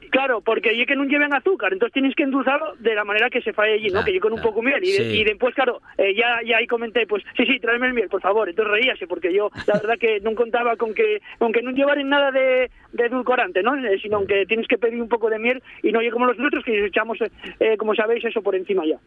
[0.10, 3.42] Claro, porque ya que no lleven azúcar, entonces tienes que endulzarlo de la manera que
[3.42, 3.92] se falle allí, ¿no?
[4.02, 4.84] Claro, que yo con un poco miel.
[4.84, 5.20] Y, de- Sí.
[5.20, 8.22] y después, claro, eh, ya, ya ahí comenté, pues, sí, sí, tráeme el miel, por
[8.22, 8.50] favor.
[8.50, 12.10] Entonces reíase, porque yo, la verdad que no contaba con que, con que no llevaran
[12.10, 13.76] nada de, de edulcorante, ¿no?
[13.76, 16.38] Eh, sino que tienes que pedir un poco de miel y no llegue como los
[16.38, 17.18] nuestros, que echamos,
[17.60, 18.98] eh, como sabéis, eso por encima ya.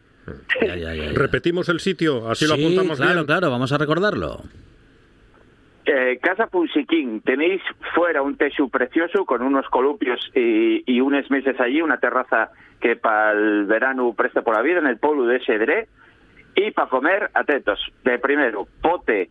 [0.61, 1.11] Ya, ya, ya, ya.
[1.13, 3.25] Repetimos el sitio, así lo apuntamos claro, bien.
[3.25, 4.41] claro, vamos a recordarlo.
[5.85, 7.61] Eh, Casa Punsiquín, tenéis
[7.93, 13.31] fuera un techo precioso con unos columpios y, unos meses allí, una terraza que para
[13.31, 15.87] el verano presta por la vida en el pueblo de Sedré.
[16.55, 19.29] Y para comer, atentos, de primero, pote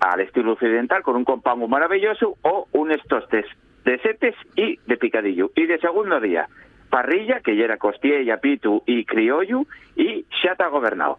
[0.00, 3.46] al estilo occidental con un compango maravilloso o unos tostes
[3.84, 5.50] de setes y de picadillo.
[5.54, 6.48] Y de segundo día,
[6.90, 9.62] parrilla, que ya era costilla, pitu y criollo,
[9.94, 11.18] y chata gobernado.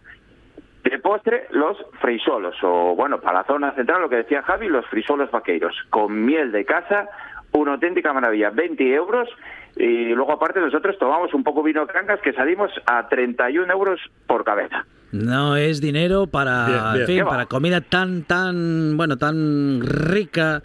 [0.84, 4.86] De postre, los frisolos, o bueno, para la zona central, lo que decía Javi, los
[4.86, 7.08] frisolos vaqueiros, con miel de casa,
[7.52, 9.28] una auténtica maravilla, 20 euros,
[9.76, 14.44] y luego aparte nosotros tomamos un poco vino cangas que salimos a 31 euros por
[14.44, 14.84] cabeza.
[15.12, 17.00] No es dinero para, Bien, bien.
[17.02, 17.30] en fin, ¿Qué va?
[17.30, 20.62] para comida tan, tan, bueno, tan rica,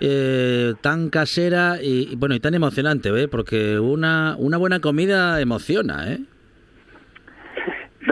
[0.00, 3.28] eh, tan casera y, y, bueno, y tan emocionante, ¿eh?
[3.28, 6.18] Porque una, una buena comida emociona, ¿eh?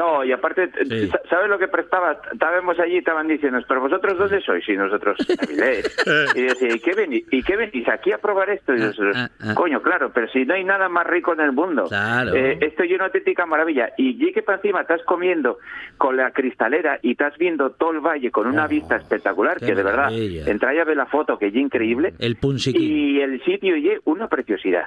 [0.00, 1.08] No, y aparte, Sí.
[1.08, 2.18] sa- ¿sabes lo que prestaba?
[2.32, 4.66] Estábamos allí y estaban diciendo, pero vosotros dónde sois?
[4.66, 5.94] Y nosotros, Avilés.
[6.34, 8.74] y decía, ¿y qué, venís, ¿y qué venís aquí a probar esto?
[8.74, 9.54] Y Ah, nosotros, ah, ah.
[9.54, 11.84] coño, claro, pero si no hay nada más rico en el mundo.
[11.88, 12.34] Claro.
[12.34, 13.90] Eh, esto es una auténtica maravilla.
[13.98, 15.58] Y ya que para encima estás comiendo
[15.98, 19.74] con la cristalera y estás viendo todo el valle con una Oh, vista espectacular, que
[19.74, 22.14] de verdad, entra y a ver la foto, que es increíble.
[22.18, 22.80] El punsiquín.
[22.82, 24.84] Y el sitio y una preciosidad.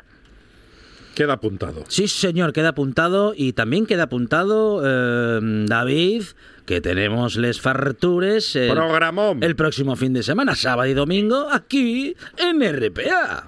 [1.16, 1.84] Queda apuntado.
[1.90, 6.24] Sí, señor, queda apuntado y también queda apuntado, eh, David,
[6.66, 9.44] que tenemos les fartures el, Programón.
[9.44, 13.48] el próximo fin de semana, sábado y domingo, aquí en RPA.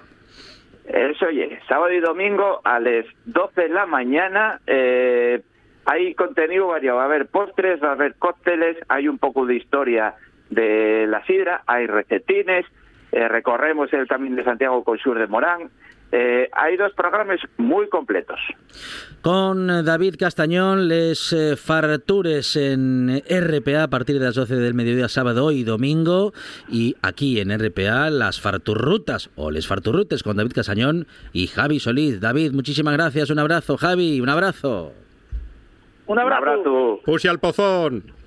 [0.86, 5.42] Eso, oye, sábado y domingo a las 12 de la mañana eh,
[5.86, 6.98] hay contenido variado.
[6.98, 10.16] Va a haber postres, va a haber cócteles, hay un poco de historia
[10.50, 12.66] de la sidra, hay recetines,
[13.12, 15.72] eh, recorremos el Camino de Santiago con Sur de Morán.
[16.18, 18.40] Eh, hay dos programas muy completos.
[19.22, 24.74] Con eh, David Castañón, les eh, fartures en RPA a partir de las 12 del
[24.74, 26.32] mediodía, sábado y domingo.
[26.70, 32.22] Y aquí en RPA, las farturrutas o les farturrutes con David Castañón y Javi Solís.
[32.22, 33.30] David, muchísimas gracias.
[33.30, 34.22] Un abrazo, Javi.
[34.22, 34.94] Un abrazo.
[36.06, 36.42] Un abrazo.
[36.42, 37.00] Un abrazo.
[37.04, 38.25] Pusi al pozón.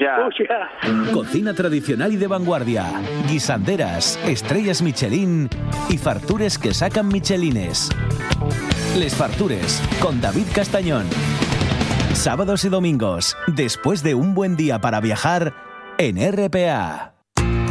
[0.00, 0.26] Ya.
[0.26, 1.12] Hostia.
[1.12, 2.84] Cocina tradicional y de vanguardia,
[3.28, 5.48] guisanderas, estrellas Michelin
[5.88, 7.90] y fartures que sacan Michelines.
[8.96, 11.06] Les Fartures con David Castañón.
[12.12, 15.54] Sábados y domingos, después de un buen día para viajar
[15.98, 17.14] en RPA.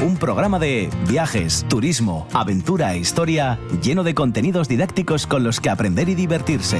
[0.06, 5.70] Un programa de viajes, turismo, aventura e historia lleno de contenidos didácticos con los que
[5.70, 6.80] aprender y divertirse.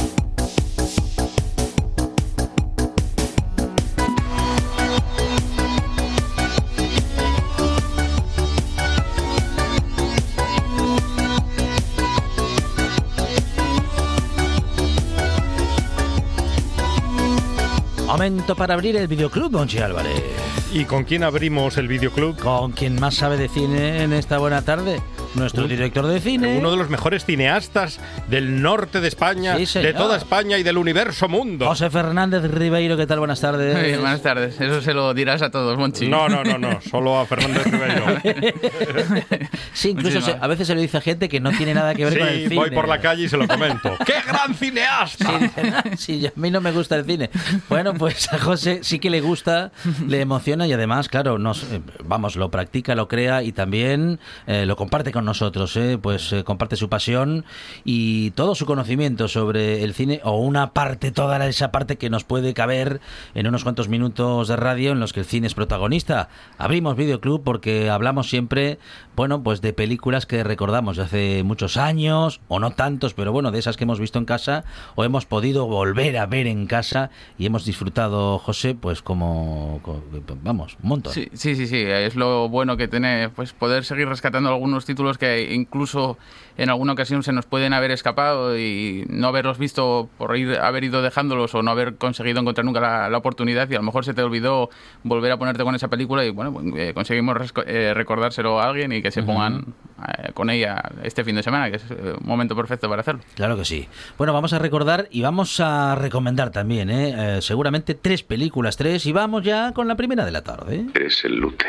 [18.31, 20.22] Momento para abrir el videoclub, Don Chi Álvarez.
[20.70, 22.37] ¿Y con quién abrimos el videoclub?
[22.37, 25.01] Con quien más sabe de cine en esta buena tarde,
[25.39, 26.57] nuestro Un- director de cine.
[26.59, 30.78] Uno de los mejores cineastas del norte de España, Sí, de toda España y del
[30.78, 31.66] universo mundo.
[31.66, 33.18] José Fernández Ribeiro, ¿qué tal?
[33.18, 33.74] Buenas tardes.
[33.76, 34.61] Muy bien, buenas tardes.
[34.61, 36.09] Eso se lo dirás a todos, Monchi.
[36.09, 38.05] No, no, no, no, solo a Fernández Ribeiro.
[39.72, 42.05] Sí, incluso se- a veces se lo dice a gente que no tiene nada que
[42.05, 42.55] ver con el Sí, cine.
[42.57, 43.97] voy por la calle y se lo comento.
[44.07, 45.41] ¡Qué gran Sí, cineasta!
[45.74, 47.30] "Ah, sí, a mí no me gusta el cine.
[47.68, 49.70] Bueno, pues a José sí que le gusta,
[50.07, 54.66] le emociona y además, claro, nos, eh, vamos, lo practica, lo crea y también eh,
[54.66, 55.99] lo comparte con nosotros, ¿eh?
[56.01, 57.45] pues eh, comparte su pasión
[57.85, 62.24] y todo su conocimiento sobre el cine o una parte, toda esa parte que nos
[62.24, 63.01] puede caber
[63.35, 66.29] en unos cuantos minutos de radio en los que el cine es protagonista.
[66.57, 68.79] Abrimos Videoclub porque hablamos siempre,
[69.14, 73.51] bueno, pues de películas que recordamos de hace muchos años o no tantos, pero bueno,
[73.51, 74.64] de esas que hemos visto en casa
[74.97, 80.03] o hemos podido volver a ver en casa y hemos disfrutado, José, pues como, co-
[80.43, 81.12] vamos, un montón.
[81.12, 85.18] Sí, sí, sí, sí, es lo bueno que tiene pues poder seguir rescatando algunos títulos
[85.18, 86.18] que incluso
[86.56, 90.84] en alguna ocasión se nos pueden haber escapado y no haberlos visto por ir, haber
[90.84, 94.04] ido dejándolos o no haber conseguido encontrar nunca la, la oportunidad y a lo mejor
[94.04, 94.68] se te olvidó
[95.04, 98.92] volver a ponerte con esa película y bueno, pues, eh, conseguimos eh, recordárselo a alguien
[98.92, 99.66] y que se pongan
[99.98, 103.22] eh, con ella este fin de semana, que es eh, un momento perfecto para hacerlo.
[103.36, 103.88] Claro que sí.
[104.16, 107.36] Bueno, vamos a recordar y vamos a recomendar también, ¿eh?
[107.36, 110.86] Eh, seguramente tres películas, tres, y vamos ya con la primera de la tarde.
[110.92, 111.66] Eres el Lute.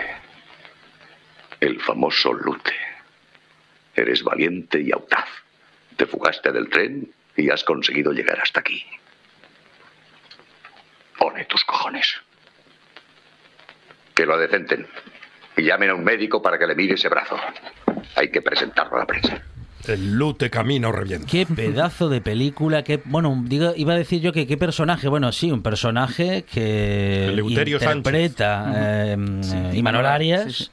[1.59, 2.88] El famoso Lute.
[3.99, 5.27] Eres valiente y audaz.
[5.97, 8.81] Te fugaste del tren y has conseguido llegar hasta aquí.
[11.17, 12.07] Pone tus cojones.
[14.15, 14.87] Que lo decenten.
[15.57, 17.37] Y llamen a un médico para que le mire ese brazo.
[18.15, 19.43] Hay que presentarlo a la prensa.
[19.85, 21.27] El lute camino revienta.
[21.27, 25.31] Qué pedazo de película, qué bueno, digo, iba a decir yo que qué personaje, bueno,
[25.33, 30.53] sí, un personaje que Eleuterio interpreta eh, eh, Imanol Arias.
[30.53, 30.71] Sí, sí.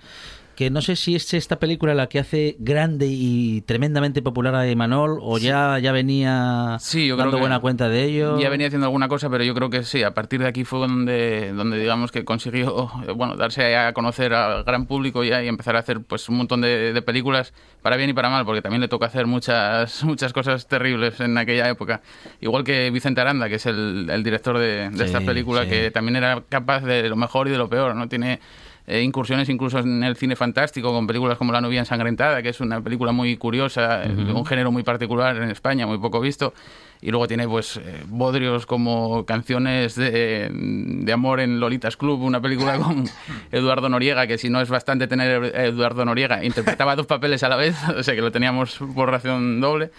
[0.56, 4.68] Que no sé si es esta película la que hace grande y tremendamente popular a
[4.68, 8.40] Imanol o ya, ya venía Sí, yo creo dando buena cuenta de ello.
[8.40, 10.78] Ya venía haciendo alguna cosa, pero yo creo que sí, a partir de aquí fue
[10.78, 15.76] donde, donde digamos que consiguió bueno, darse a conocer al gran público ya y empezar
[15.76, 17.52] a hacer pues un montón de, de películas,
[17.82, 21.36] para bien y para mal, porque también le toca hacer muchas, muchas cosas terribles en
[21.36, 22.00] aquella época.
[22.40, 25.90] Igual que Vicente Aranda, que es el, el director de, de Sí, esta película, que
[25.90, 28.08] también era capaz de lo mejor y de lo peor, ¿no?
[28.08, 28.40] Tiene
[28.86, 32.60] eh, incursiones incluso en el cine fantástico con películas como La novia ensangrentada, que es
[32.60, 36.54] una película muy curiosa, de un género muy particular en España, muy poco visto.
[37.00, 42.40] Y luego tiene pues eh, bodrios como canciones de, de amor en Lolitas Club, una
[42.40, 43.04] película con
[43.52, 47.48] Eduardo Noriega, que si no es bastante tener a Eduardo Noriega, interpretaba dos papeles a
[47.48, 49.90] la vez, o sea que lo teníamos por ración doble.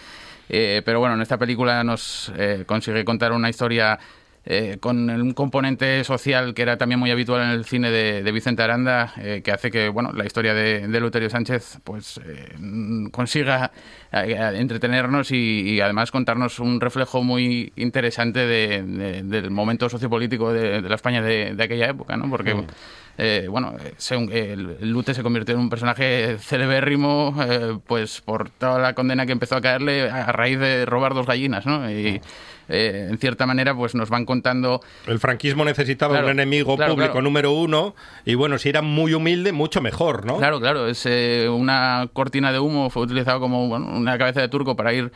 [0.49, 3.99] Eh, pero bueno, en esta película nos eh, consigue contar una historia
[4.49, 8.63] eh, con un componente social que era también muy habitual en el cine de, Vicente
[8.63, 13.07] Aranda, eh, que hace que bueno la historia de, de Luterio Sánchez pues eh, mm,
[13.09, 13.71] consiga
[14.13, 20.53] eh, entretenernos y, y además contarnos un reflejo muy interesante de- de- del momento sociopolítico
[20.53, 22.29] de, la España de, aquella época, ¿no?
[22.29, 22.53] Porque
[23.17, 28.21] eh, bueno, eh, se- el, el Lute se convirtió en un personaje celebérrimo eh, pues
[28.21, 31.89] por toda la condena que empezó a caerle a raíz de robar dos gallinas, ¿no?
[31.89, 32.21] Y
[32.69, 36.93] eh, en cierta manera pues nos van contando El franquismo necesitaba Claro, un enemigo claro,
[36.93, 37.23] público claro.
[37.23, 37.95] número uno
[38.25, 40.37] y bueno, si era muy humilde, mucho mejor, ¿no?
[40.37, 44.49] Claro, claro, es eh, una cortina de humo, fue utilizado como bueno, una cabeza de
[44.49, 45.11] turco para ir,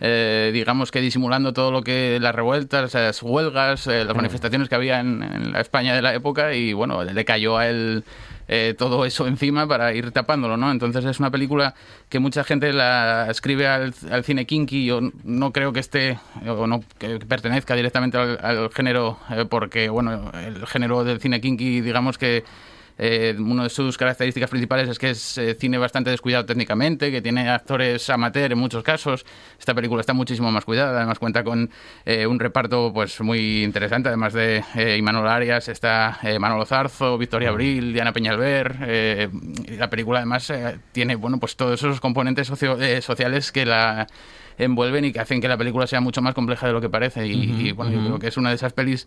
[0.00, 4.74] eh, digamos que disimulando todo lo que las revueltas, las huelgas, eh, las manifestaciones que
[4.74, 8.04] había en, en la España de la época y bueno, le cayó a él
[8.48, 10.70] eh, todo eso encima para ir tapándolo, ¿no?
[10.70, 11.74] Entonces es una película
[12.08, 16.66] que mucha gente la escribe al, al cine kinky, yo no creo que esté o
[16.66, 21.80] no que pertenezca directamente al, al género eh, porque bueno, el género del cine kinky
[21.80, 22.44] digamos que
[22.98, 27.20] eh, una de sus características principales es que es eh, cine bastante descuidado técnicamente, que
[27.20, 29.24] tiene actores amateur en muchos casos.
[29.58, 31.70] Esta película está muchísimo más cuidada, además cuenta con
[32.04, 37.50] eh, un reparto pues muy interesante, además de eh, Imanol Arias, está Manolo Zarzo, Victoria
[37.50, 38.76] Abril, Diana Peñalver.
[39.78, 40.52] la película además
[40.92, 44.06] tiene bueno pues todos esos componentes socio- eh, sociales que la
[44.58, 47.26] envuelven y que hacen que la película sea mucho más compleja de lo que parece.
[47.26, 49.06] Y, y, bueno, yo creo que es una de esas pelis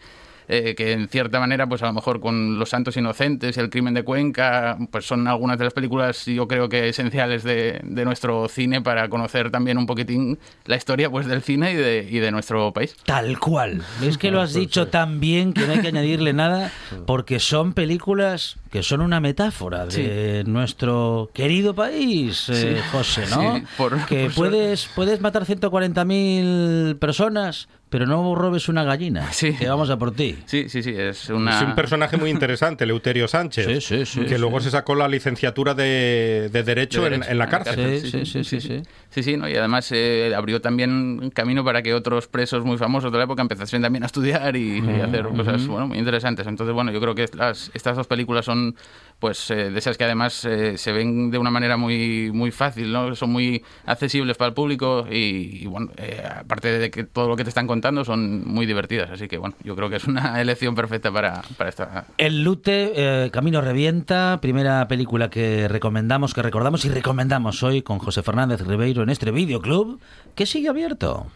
[0.51, 3.69] eh, que en cierta manera, pues a lo mejor con Los Santos Inocentes y El
[3.69, 8.03] Crimen de Cuenca, pues son algunas de las películas, yo creo que esenciales de, de
[8.03, 12.17] nuestro cine para conocer también un poquitín la historia pues del cine y de, y
[12.19, 12.95] de nuestro país.
[13.05, 13.83] Tal cual.
[14.01, 16.71] Es que lo has dicho tan bien que no hay que añadirle nada,
[17.05, 22.79] porque son películas que son una metáfora de nuestro querido país, eh.
[22.91, 23.55] José, ¿no?
[23.57, 29.31] Sí, por- que por puedes, puedes matar 140.000 personas, pero no robes una gallina.
[29.31, 29.53] Sí.
[29.53, 30.37] Que vamos a por ti.
[30.45, 31.57] Sí, sí, sí, es una...
[31.59, 34.37] Es un personaje muy interesante, Leuterio Sánchez, Sí, sí, sí, que sí.
[34.37, 37.99] luego se sacó la licenciatura de, de Derecho, de en- derecho, en, la cárcel.
[38.01, 38.81] Sí, sí, sí, sí, sí.
[39.09, 39.49] Sí, sí, ¿no?
[39.49, 43.23] y además eh, abrió también un camino para que otros presos muy famosos de la
[43.23, 46.45] época empezasen también a estudiar y, y hacer cosas bueno, muy interesantes.
[46.45, 48.75] Entonces, bueno, yo creo que las, estas dos películas son
[49.19, 52.91] pues eh, de esas que además eh, se ven de una manera muy muy fácil,
[52.91, 53.15] ¿no?
[53.15, 57.35] Son muy accesibles para el público y, y, bueno, eh, aparte de que todo lo
[57.35, 59.11] que te están contando son muy divertidas.
[59.11, 62.05] Así que, bueno, yo creo que es una elección perfecta para, para esta...
[62.17, 67.99] El Lute, eh, Camino Revienta, primera película que recomendamos, que recordamos y recomendamos hoy con
[67.99, 69.99] José Fernández Ribeiro en este videoclub
[70.35, 71.27] que sigue abierto.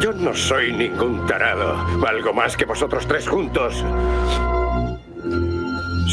[0.00, 1.76] Yo no soy ningún tarado.
[1.98, 3.84] Valgo más que vosotros tres juntos.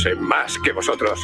[0.01, 1.19] Sé más que vosotros.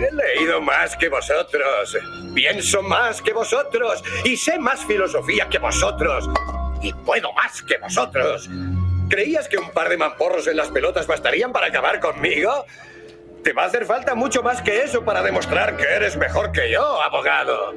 [0.00, 1.96] He leído más que vosotros.
[2.34, 4.02] Pienso más que vosotros.
[4.24, 6.28] Y sé más filosofía que vosotros.
[6.80, 8.48] Y puedo más que vosotros.
[9.10, 12.64] ¿Creías que un par de mamporros en las pelotas bastarían para acabar conmigo?
[13.42, 16.70] Te va a hacer falta mucho más que eso para demostrar que eres mejor que
[16.70, 17.74] yo, abogado.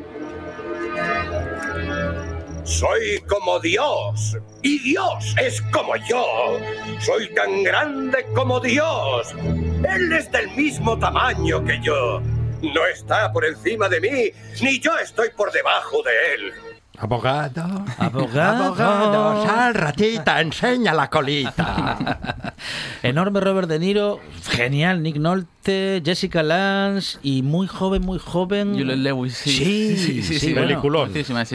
[2.63, 4.37] Soy como Dios.
[4.61, 6.59] Y Dios es como yo.
[6.99, 9.33] Soy tan grande como Dios.
[9.33, 12.21] Él es del mismo tamaño que yo.
[12.61, 14.31] No está por encima de mí,
[14.61, 16.70] ni yo estoy por debajo de él.
[17.01, 17.83] Abogado.
[17.97, 18.63] Abogado.
[18.65, 22.53] Abogado, sal ratita, enseña la colita.
[23.03, 24.19] Enorme Robert De Niro,
[24.51, 28.73] genial Nick Nolte, Jessica Lange y muy joven, muy joven.
[28.77, 29.49] Juliette Lewis, sí.
[29.51, 30.79] Sí, Sí, sí, sí, bueno.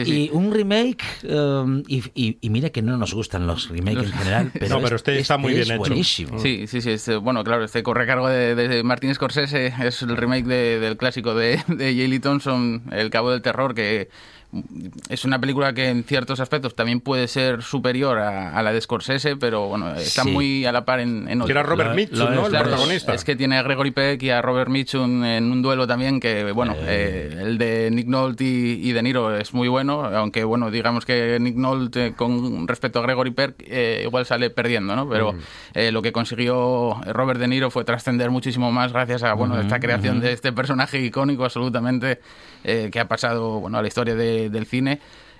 [0.05, 4.11] Y un remake, um, y, y, y mira que no nos gustan los remakes en
[4.11, 5.79] general, pero, No, pero este está muy bien es hecho.
[5.79, 6.39] buenísimo.
[6.39, 6.91] Sí, sí, sí.
[6.91, 10.97] este- bueno, claro, este corre cargo de, de Martin Scorsese, es el remake de- del
[10.97, 12.07] clásico de, de J.
[12.09, 14.09] Lee Thompson, El Cabo del Terror, que
[15.09, 18.81] es una película que en ciertos aspectos también puede ser superior a, a la de
[18.81, 20.31] Scorsese, pero bueno, está Sí.
[20.31, 21.77] muy a la par en, en Que era otros.
[21.77, 22.41] Robert Mitchum, ¿no?
[22.41, 23.13] es, El Claro, protagonista.
[23.13, 26.51] Es que tiene a Gregory Peck y a Robert Mitchum en un duelo también que,
[26.51, 30.71] bueno, eh, el de Nick Nolte y, y De Niro es muy bueno, aunque, bueno,
[30.71, 35.07] digamos que Nick Nolte con respecto a Gregory Peck eh, igual sale perdiendo, ¿no?
[35.09, 35.33] Pero
[35.73, 39.79] eh, lo que consiguió Robert De Niro fue trascender muchísimo más gracias a, bueno, esta
[39.79, 42.19] creación de este personaje icónico absolutamente
[42.67, 44.99] eh, que ha pasado, bueno, a la historia de- del cine.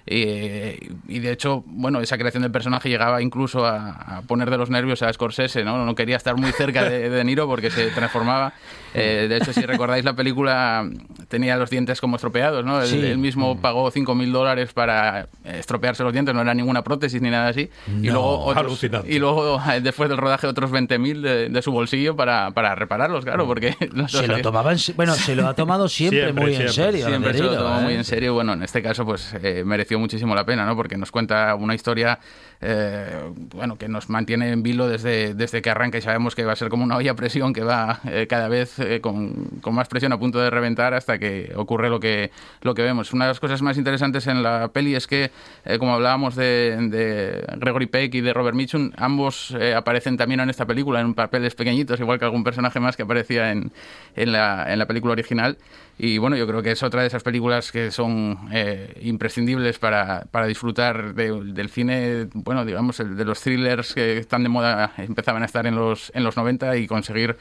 [0.09, 4.57] Eh, y de hecho, bueno, esa creación del personaje llegaba incluso a, a poner de
[4.57, 5.85] los nervios a Scorsese, ¿no?
[5.85, 8.53] No quería estar muy cerca de, de Niro porque se transformaba.
[8.93, 10.89] Eh, de hecho, si recordáis la película,
[11.27, 12.81] tenía los dientes como estropeados, ¿no?
[12.81, 13.05] Él, Sí.
[13.05, 17.49] él mismo pagó 5.000 dólares para estropearse los dientes, no era ninguna prótesis ni nada
[17.49, 17.69] así.
[17.87, 22.15] y No, luego, otros- y luego después del rodaje, otros 20.000 de, de su bolsillo
[22.15, 23.75] para, para repararlos, claro, porque...
[23.93, 26.73] los- Se lo tomaba en bueno, se lo ha tomado siempre, Siempre, muy en siempre.
[27.01, 27.07] serio.
[27.07, 27.83] Siempre se lo tomó ¿eh?
[27.83, 28.33] muy en serio.
[28.33, 30.75] Bueno, en este caso, pues eh, mereció muchísimo la pena, ¿no?
[30.75, 32.19] Porque nos cuenta una historia,
[32.61, 36.53] eh, bueno, que nos mantiene en vilo desde, desde que arranca y sabemos que va
[36.53, 39.75] a ser como una olla a presión que va eh, cada vez eh, con, con
[39.75, 42.31] más presión a punto de reventar hasta que ocurre lo que,
[42.61, 43.13] lo que vemos.
[43.13, 45.31] Una de las cosas más interesantes en la peli es que,
[45.79, 50.65] como hablábamos de, de Gregory Peck y de Robert Mitchum, ambos aparecen también en esta
[50.65, 53.71] película en papeles pequeñitos, igual que algún personaje más que aparecía en,
[54.15, 55.57] en, la, en la película original.
[55.99, 60.25] Y bueno, yo creo que es otra de esas películas que son eh, imprescindibles para,
[60.29, 64.93] para disfrutar de- del cine, bueno, digamos, el de los thrillers que están de moda,
[64.97, 67.35] empezaban a estar en los, en los 90 y conseguir,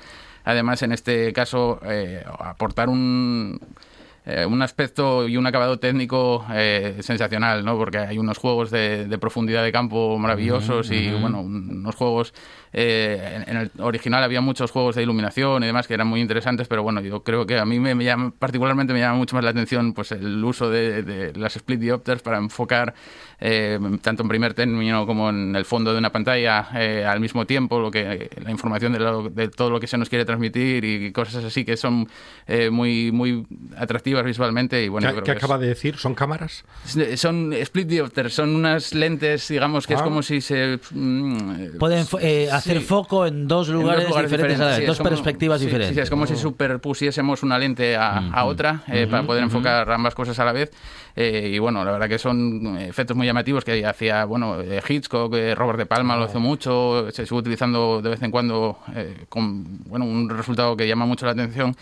[0.45, 3.61] además, en este caso, eh, aportar un,
[4.25, 7.77] eh, un aspecto y un acabado técnico eh, sensacional, ¿no?
[7.77, 12.33] Porque hay unos juegos de, de profundidad de campo maravillosos y, bueno, un- unos juegos...
[12.79, 16.69] eh, en, el original había muchos juegos de iluminación y demás que eran muy interesantes,
[16.69, 19.43] pero bueno, yo creo que a mí me, me llama, particularmente me llama mucho más
[19.45, 22.93] la atención pues el uso de, de las split diopters para enfocar
[23.41, 27.47] eh, tanto en primer término como en el fondo de una pantalla eh, al mismo
[27.47, 30.85] tiempo lo que la información de, lo- de todo lo que se nos quiere transmitir
[30.85, 32.07] y cosas así que son
[32.47, 33.47] eh, muy muy
[33.79, 35.97] atractivas visualmente y bueno ¿Qué, yo creo qué que es- acaba de decir?
[35.97, 36.65] ¿Son cámaras?
[37.17, 40.05] son split diopters, son unas lentes, digamos que es Ah.
[40.05, 40.79] como si se...
[40.91, 42.21] mm, Pueden fo-
[42.71, 45.67] hacer foco en dos en lugares, diferentes, a la vez, sí, dos como- perspectivas sí,
[45.67, 45.95] diferentes.
[45.97, 50.15] Sí, es como si superpusiésemos una lente a, a otra eh, para poder enfocar ambas
[50.15, 50.71] cosas a la vez.
[51.19, 55.35] Eh, y bueno, la verdad que son efectos muy llamativos que hacía, bueno, eh, Hitchcock,
[55.35, 59.25] eh, Robert De Palma lo hizo mucho, se sigue utilizando de vez en cuando eh,
[59.31, 61.75] con, bueno, un resultado que llama mucho la atención.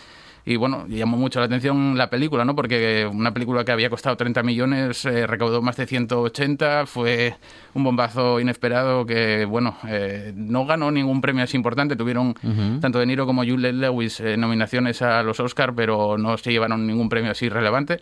[0.47, 2.55] Y bueno, llamó mucho la atención la película, ¿no?
[2.55, 7.35] Porque una película que había costado 30 millones eh, recaudó más de 180, fue
[7.73, 11.95] un bombazo inesperado que, bueno, eh, no ganó ningún premio así importante.
[11.95, 12.35] Tuvieron
[12.79, 16.85] tanto De Niro como Juliette Lewis eh, nominaciones a los Oscar, pero no se llevaron
[16.85, 17.99] ningún premio así relevante.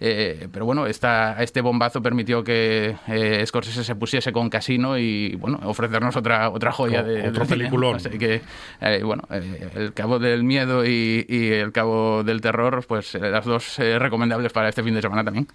[0.00, 5.36] Eh, pero bueno, esta, este bombazo permitió que eh, Scorsese se pusiese con Casino y
[5.36, 7.96] bueno, ofrecernos otra otra joya O- de otro peliculón.
[7.96, 8.42] Así que
[8.80, 13.20] eh, bueno, eh, el cabo del miedo y, y el cabo del terror, pues eh,
[13.20, 15.46] las dos eh, recomendables para este fin de semana también.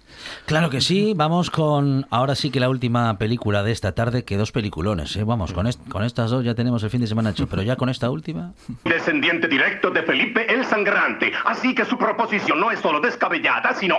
[0.46, 4.36] Claro que sí, vamos con ahora sí que la última película de esta tarde, que
[4.36, 5.24] dos peliculones, ¿eh?
[5.24, 7.76] vamos, con, est- con estas dos ya tenemos el fin de semana hecho, pero ya
[7.76, 8.52] con esta última...
[8.84, 11.30] Descendiente directo de Felipe el Sangrante.
[11.44, 13.96] Así que su proposición no es solo descabellada, sino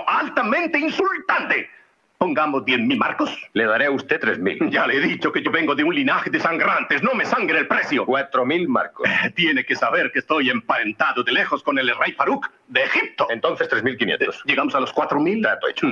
[0.78, 1.70] insultante.
[2.18, 3.36] Pongamos 10 mil marcos.
[3.52, 4.56] Le daré a usted tres mil.
[4.70, 7.02] Ya le he dicho que yo vengo de un linaje de sangrantes.
[7.02, 8.06] No me sangre el precio.
[8.06, 9.08] Cuatro mil marcos.
[9.34, 13.26] Tiene que saber que estoy emparentado de lejos con el rey Faruk de Egipto.
[13.28, 14.40] Entonces tres mil quinientos.
[14.44, 15.42] Llegamos a los 4 mil.
[15.42, 15.88] Trato hecho.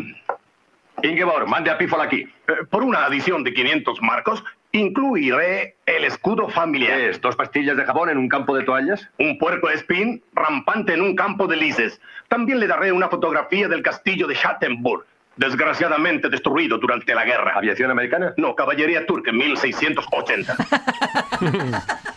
[1.02, 2.20] Ingeborg, mande a Pífol aquí.
[2.46, 6.96] Eh, Por una adición de 500 marcos, incluiré el escudo familiar.
[6.96, 7.20] ¿Qué es?
[7.20, 9.08] ¿Dos pastillas de jabón en un campo de toallas?
[9.18, 12.00] Un puerco espín rampante en un campo de lices.
[12.28, 15.04] También le daré una fotografía del castillo de Schattenburg,
[15.36, 17.54] desgraciadamente destruido durante la guerra.
[17.56, 18.34] ¿Aviación americana?
[18.36, 20.56] No, caballería turca en 1680.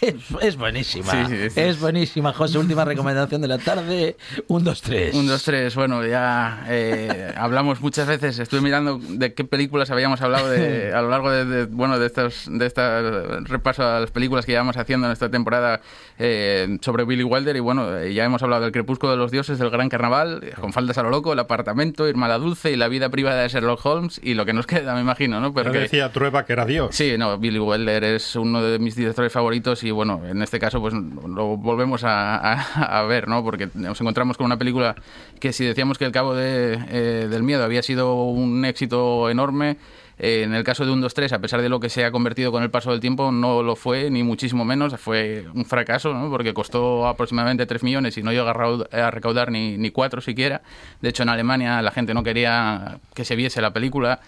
[0.00, 1.60] Es, es buenísima, Sí, sí, sí.
[1.60, 4.16] es buenísima, José, última recomendación de la tarde,
[4.48, 5.14] un, dos, tres.
[5.14, 5.74] Un, dos, tres.
[5.74, 8.38] Bueno, ya eh, hablamos muchas veces.
[8.38, 12.06] Estuve mirando de qué películas habíamos hablado de, a lo largo de, de, bueno de
[12.06, 13.00] estos de esta
[13.40, 15.80] repaso a las películas que llevamos haciendo en esta temporada
[16.18, 19.58] eh, sobre Billy Wilder y bueno eh, ya hemos hablado del Crepúsculo de los Dioses,
[19.58, 22.88] del Gran Carnaval, con faldas a lo loco, el apartamento, Irma la Dulce y la
[22.88, 25.52] vida privada de Sherlock Holmes y lo que nos queda, me imagino, ¿no?
[25.52, 26.94] Porque decía Trueba que era Dios.
[26.94, 30.80] Sí, no, Billy Wilder es uno de mis directores favoritos y bueno, en este caso
[30.80, 33.42] pues lo volvemos a, ver, ¿no?
[33.42, 34.94] Porque nos encontramos con una película
[35.40, 39.76] que si decíamos que El Cabo de, eh, del Miedo había sido un éxito enorme,
[40.18, 42.50] eh, en el caso de un 2-3, a pesar de lo que se ha convertido
[42.50, 44.98] con el paso del tiempo, no lo fue, ni muchísimo menos.
[44.98, 46.30] Fue un fracaso, ¿no?
[46.30, 50.62] porque costó aproximadamente 3 millones y no llegó a recaudar ni, ni 4 siquiera.
[51.02, 54.20] De hecho, en Alemania la gente no quería que se viese la película.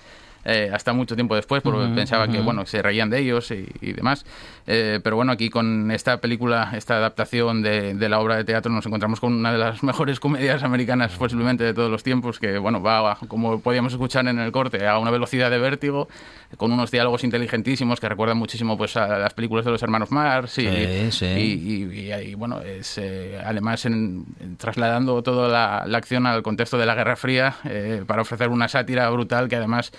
[0.45, 4.25] Eh, hasta mucho tiempo después, porque pensaba que bueno se reían de ellos y, demás.
[4.67, 8.87] Eh, pero bueno, aquí con esta película, esta adaptación de, la obra de teatro, nos
[8.87, 12.83] encontramos con una de las mejores comedias americanas posiblemente de todos los tiempos, que bueno,
[12.83, 16.09] va, como podíamos escuchar en el corte, a una velocidad de vértigo,
[16.57, 20.57] con unos diálogos inteligentísimos que recuerdan muchísimo pues a las películas de los hermanos Mars
[20.59, 24.25] y, y, bueno, es, eh, además en,
[24.57, 27.57] trasladando toda la, acción al contexto de la Guerra Fría
[28.07, 29.93] para ofrecer una sátira brutal que además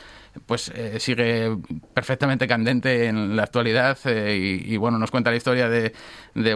[0.45, 1.57] pues eh, sigue
[1.93, 5.93] perfectamente candente en la actualidad eh, y, bueno nos cuenta la historia de,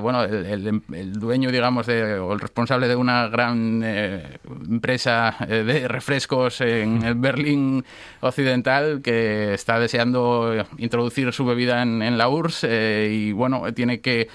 [0.02, 6.62] bueno el, dueño digamos de, o el responsable de una gran eh, empresa de refrescos
[6.62, 7.84] en el Berlín
[8.22, 12.68] occidental que está deseando introducir su bebida en, la URSS
[13.10, 14.28] y bueno tiene que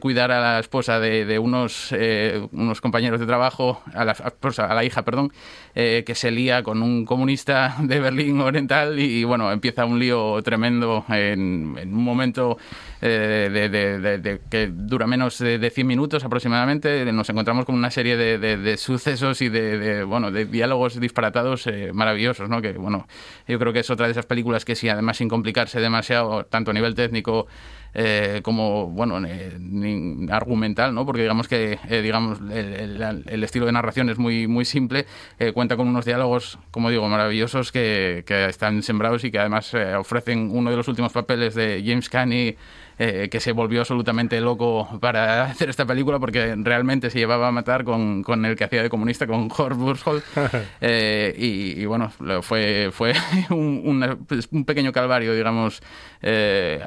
[0.00, 1.94] cuidar a la esposa de, unos
[2.52, 5.32] unos compañeros de trabajo a la, a la hija perdón
[5.74, 11.04] que se lía con un comunista de Berlín Oriental y, bueno, empieza un lío tremendo
[11.08, 12.58] en, un momento
[13.00, 17.10] eh, de, que dura menos de, 100 minutos aproximadamente.
[17.12, 22.48] Nos encontramos con una serie de, sucesos y de, bueno, de diálogos disparatados eh, maravillosos,
[22.48, 22.62] ¿no?
[22.62, 23.08] Que bueno,
[23.48, 26.70] yo creo que es otra de esas películas que sí, además sin complicarse demasiado, tanto
[26.70, 27.48] a nivel técnico
[27.94, 29.18] eh, como bueno
[30.30, 35.06] argumental no porque digamos que eh, digamos el, estilo de narración es muy muy simple
[35.38, 40.50] eh, cuenta con unos diálogos como digo maravillosos que, están sembrados y que además ofrecen
[40.52, 42.32] uno de los últimos papeles de James Caan
[42.98, 47.52] eh, que se volvió absolutamente loco para hacer esta película porque realmente se llevaba a
[47.52, 50.24] matar con, con el que hacía de comunista, con Horst Bursholt.
[50.80, 52.10] Eh, y, bueno,
[52.42, 53.12] fue, fue
[53.50, 55.82] un, pues, un, pequeño calvario, digamos,
[56.22, 56.80] eh,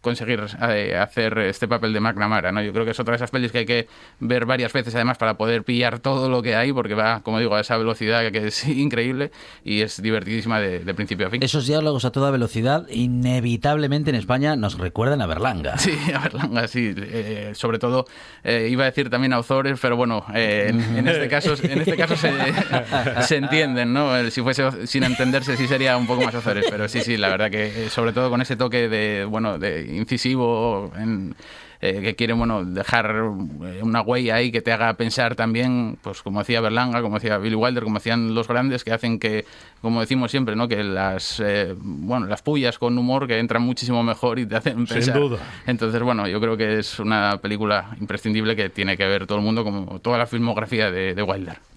[0.00, 2.52] conseguir hacer este papel de McNamara.
[2.52, 2.62] ¿no?
[2.62, 3.88] Yo creo que es otra de esas pelis que hay que
[4.20, 7.54] ver varias veces además para poder pillar todo lo que hay porque va, como digo,
[7.54, 9.30] a esa velocidad que es increíble
[9.64, 11.42] y es divertidísima de, de principio a fin.
[11.42, 15.58] Esos diálogos a toda velocidad inevitablemente en España nos recuerdan a Berlán.
[15.78, 16.94] Sí, a Berlanga, sí.
[16.96, 18.04] Eh, sobre todo,
[18.44, 21.96] eh, iba a decir también a Ozores, pero bueno, eh, en, este caso, en este
[21.96, 24.30] caso se, entienden, ¿no?
[24.30, 27.50] Si fuese sin entenderse, sí sería un poco más Ozores, pero sí, sí, la verdad
[27.50, 31.34] que sobre todo con ese toque de, bueno, de incisivo en
[31.80, 36.22] eh, que quieren bueno, dejar eh, una huella ahí que te haga pensar también, pues
[36.22, 39.44] como decía Berlanga, como decía Billy Wilder, como decían los grandes, que hacen que,
[39.80, 40.66] como decimos siempre, ¿no?
[40.66, 44.86] que las, eh, bueno, las pullas con humor que entran muchísimo mejor y te hacen
[44.86, 45.02] pensar.
[45.02, 45.38] Sin duda.
[45.68, 49.44] Entonces, bueno, yo creo que es una película imprescindible que tiene que ver todo el
[49.44, 51.67] mundo, como toda la filmografía de, de Wilder.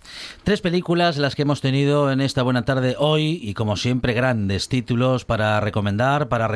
[0.43, 4.69] Tres películas las que hemos tenido en esta buena tarde hoy y como siempre grandes
[4.69, 6.49] títulos para recomendar, para,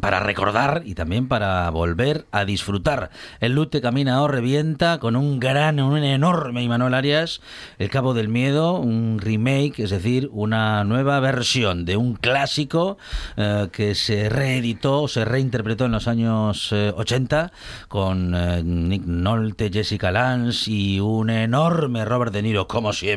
[0.00, 3.10] para recordar y también para volver a disfrutar.
[3.40, 7.40] El Lute camina o revienta con un gran, un enorme Imanol Arias,
[7.78, 12.98] El Cabo del Miedo, un remake, es decir, una nueva versión de un clásico
[13.36, 17.56] eh, que se reeditó, se reinterpretó en los años 80 eh,
[17.88, 23.11] con eh, Nick Nolte, Jessica Lance y un enorme Robert De Niro como siempre.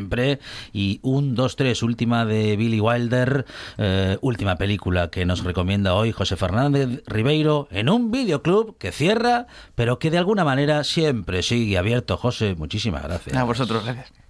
[0.73, 3.45] Y un, dos, tres, última de Billy Wilder,
[3.77, 9.47] eh, última película que nos recomienda hoy José Fernández Ribeiro en un videoclub que cierra,
[9.75, 12.17] pero que de alguna manera siempre sigue abierto.
[12.17, 13.35] José, muchísimas gracias.
[13.35, 14.24] A vosotros, gracias.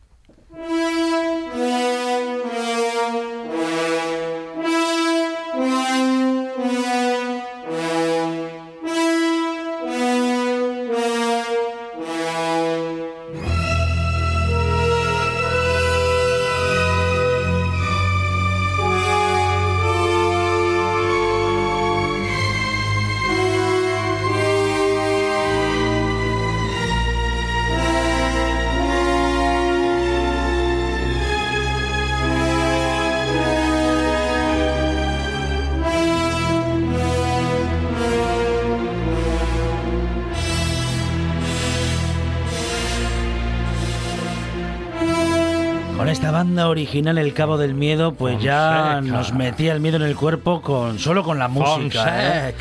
[46.46, 50.62] Banda original El Cabo del Miedo, pues ya nos metía el miedo en el cuerpo
[50.62, 52.50] con solo con la música.
[52.50, 52.56] ¿eh?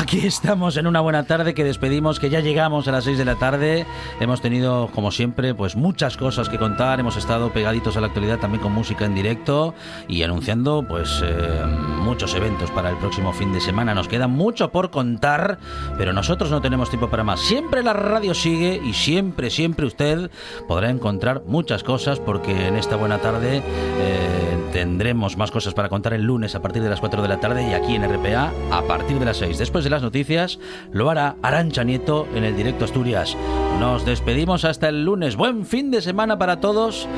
[0.00, 3.26] Aquí estamos en una buena tarde que despedimos, que ya llegamos a las 6 de
[3.26, 3.84] la tarde.
[4.20, 6.98] Hemos tenido, como siempre, pues muchas cosas que contar.
[6.98, 9.74] Hemos estado pegaditos a la actualidad también con música en directo
[10.08, 11.62] y anunciando pues eh,
[12.00, 13.94] muchos eventos para el próximo fin de semana.
[13.94, 15.58] Nos queda mucho por contar,
[15.98, 17.40] pero nosotros no tenemos tiempo para más.
[17.40, 20.30] Siempre la radio sigue y siempre, siempre usted
[20.66, 23.60] podrá encontrar muchas cosas porque en esta buena tarde
[23.98, 27.40] eh, tendremos más cosas para contar el lunes a partir de las 4 de la
[27.40, 29.58] tarde y aquí en RPA a partir de las 6.
[29.58, 30.60] Después de las noticias
[30.92, 33.36] lo hará Arancha Nieto en el directo Asturias.
[33.80, 35.34] Nos despedimos hasta el lunes.
[35.34, 37.08] Buen fin de semana para todos.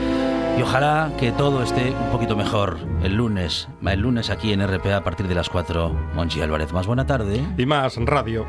[0.58, 3.68] Y ojalá que todo esté un poquito mejor el lunes.
[3.84, 5.92] El lunes aquí en RPA a partir de las 4.
[6.14, 7.44] Monchi Álvarez, más buena tarde.
[7.58, 8.46] Y más radio.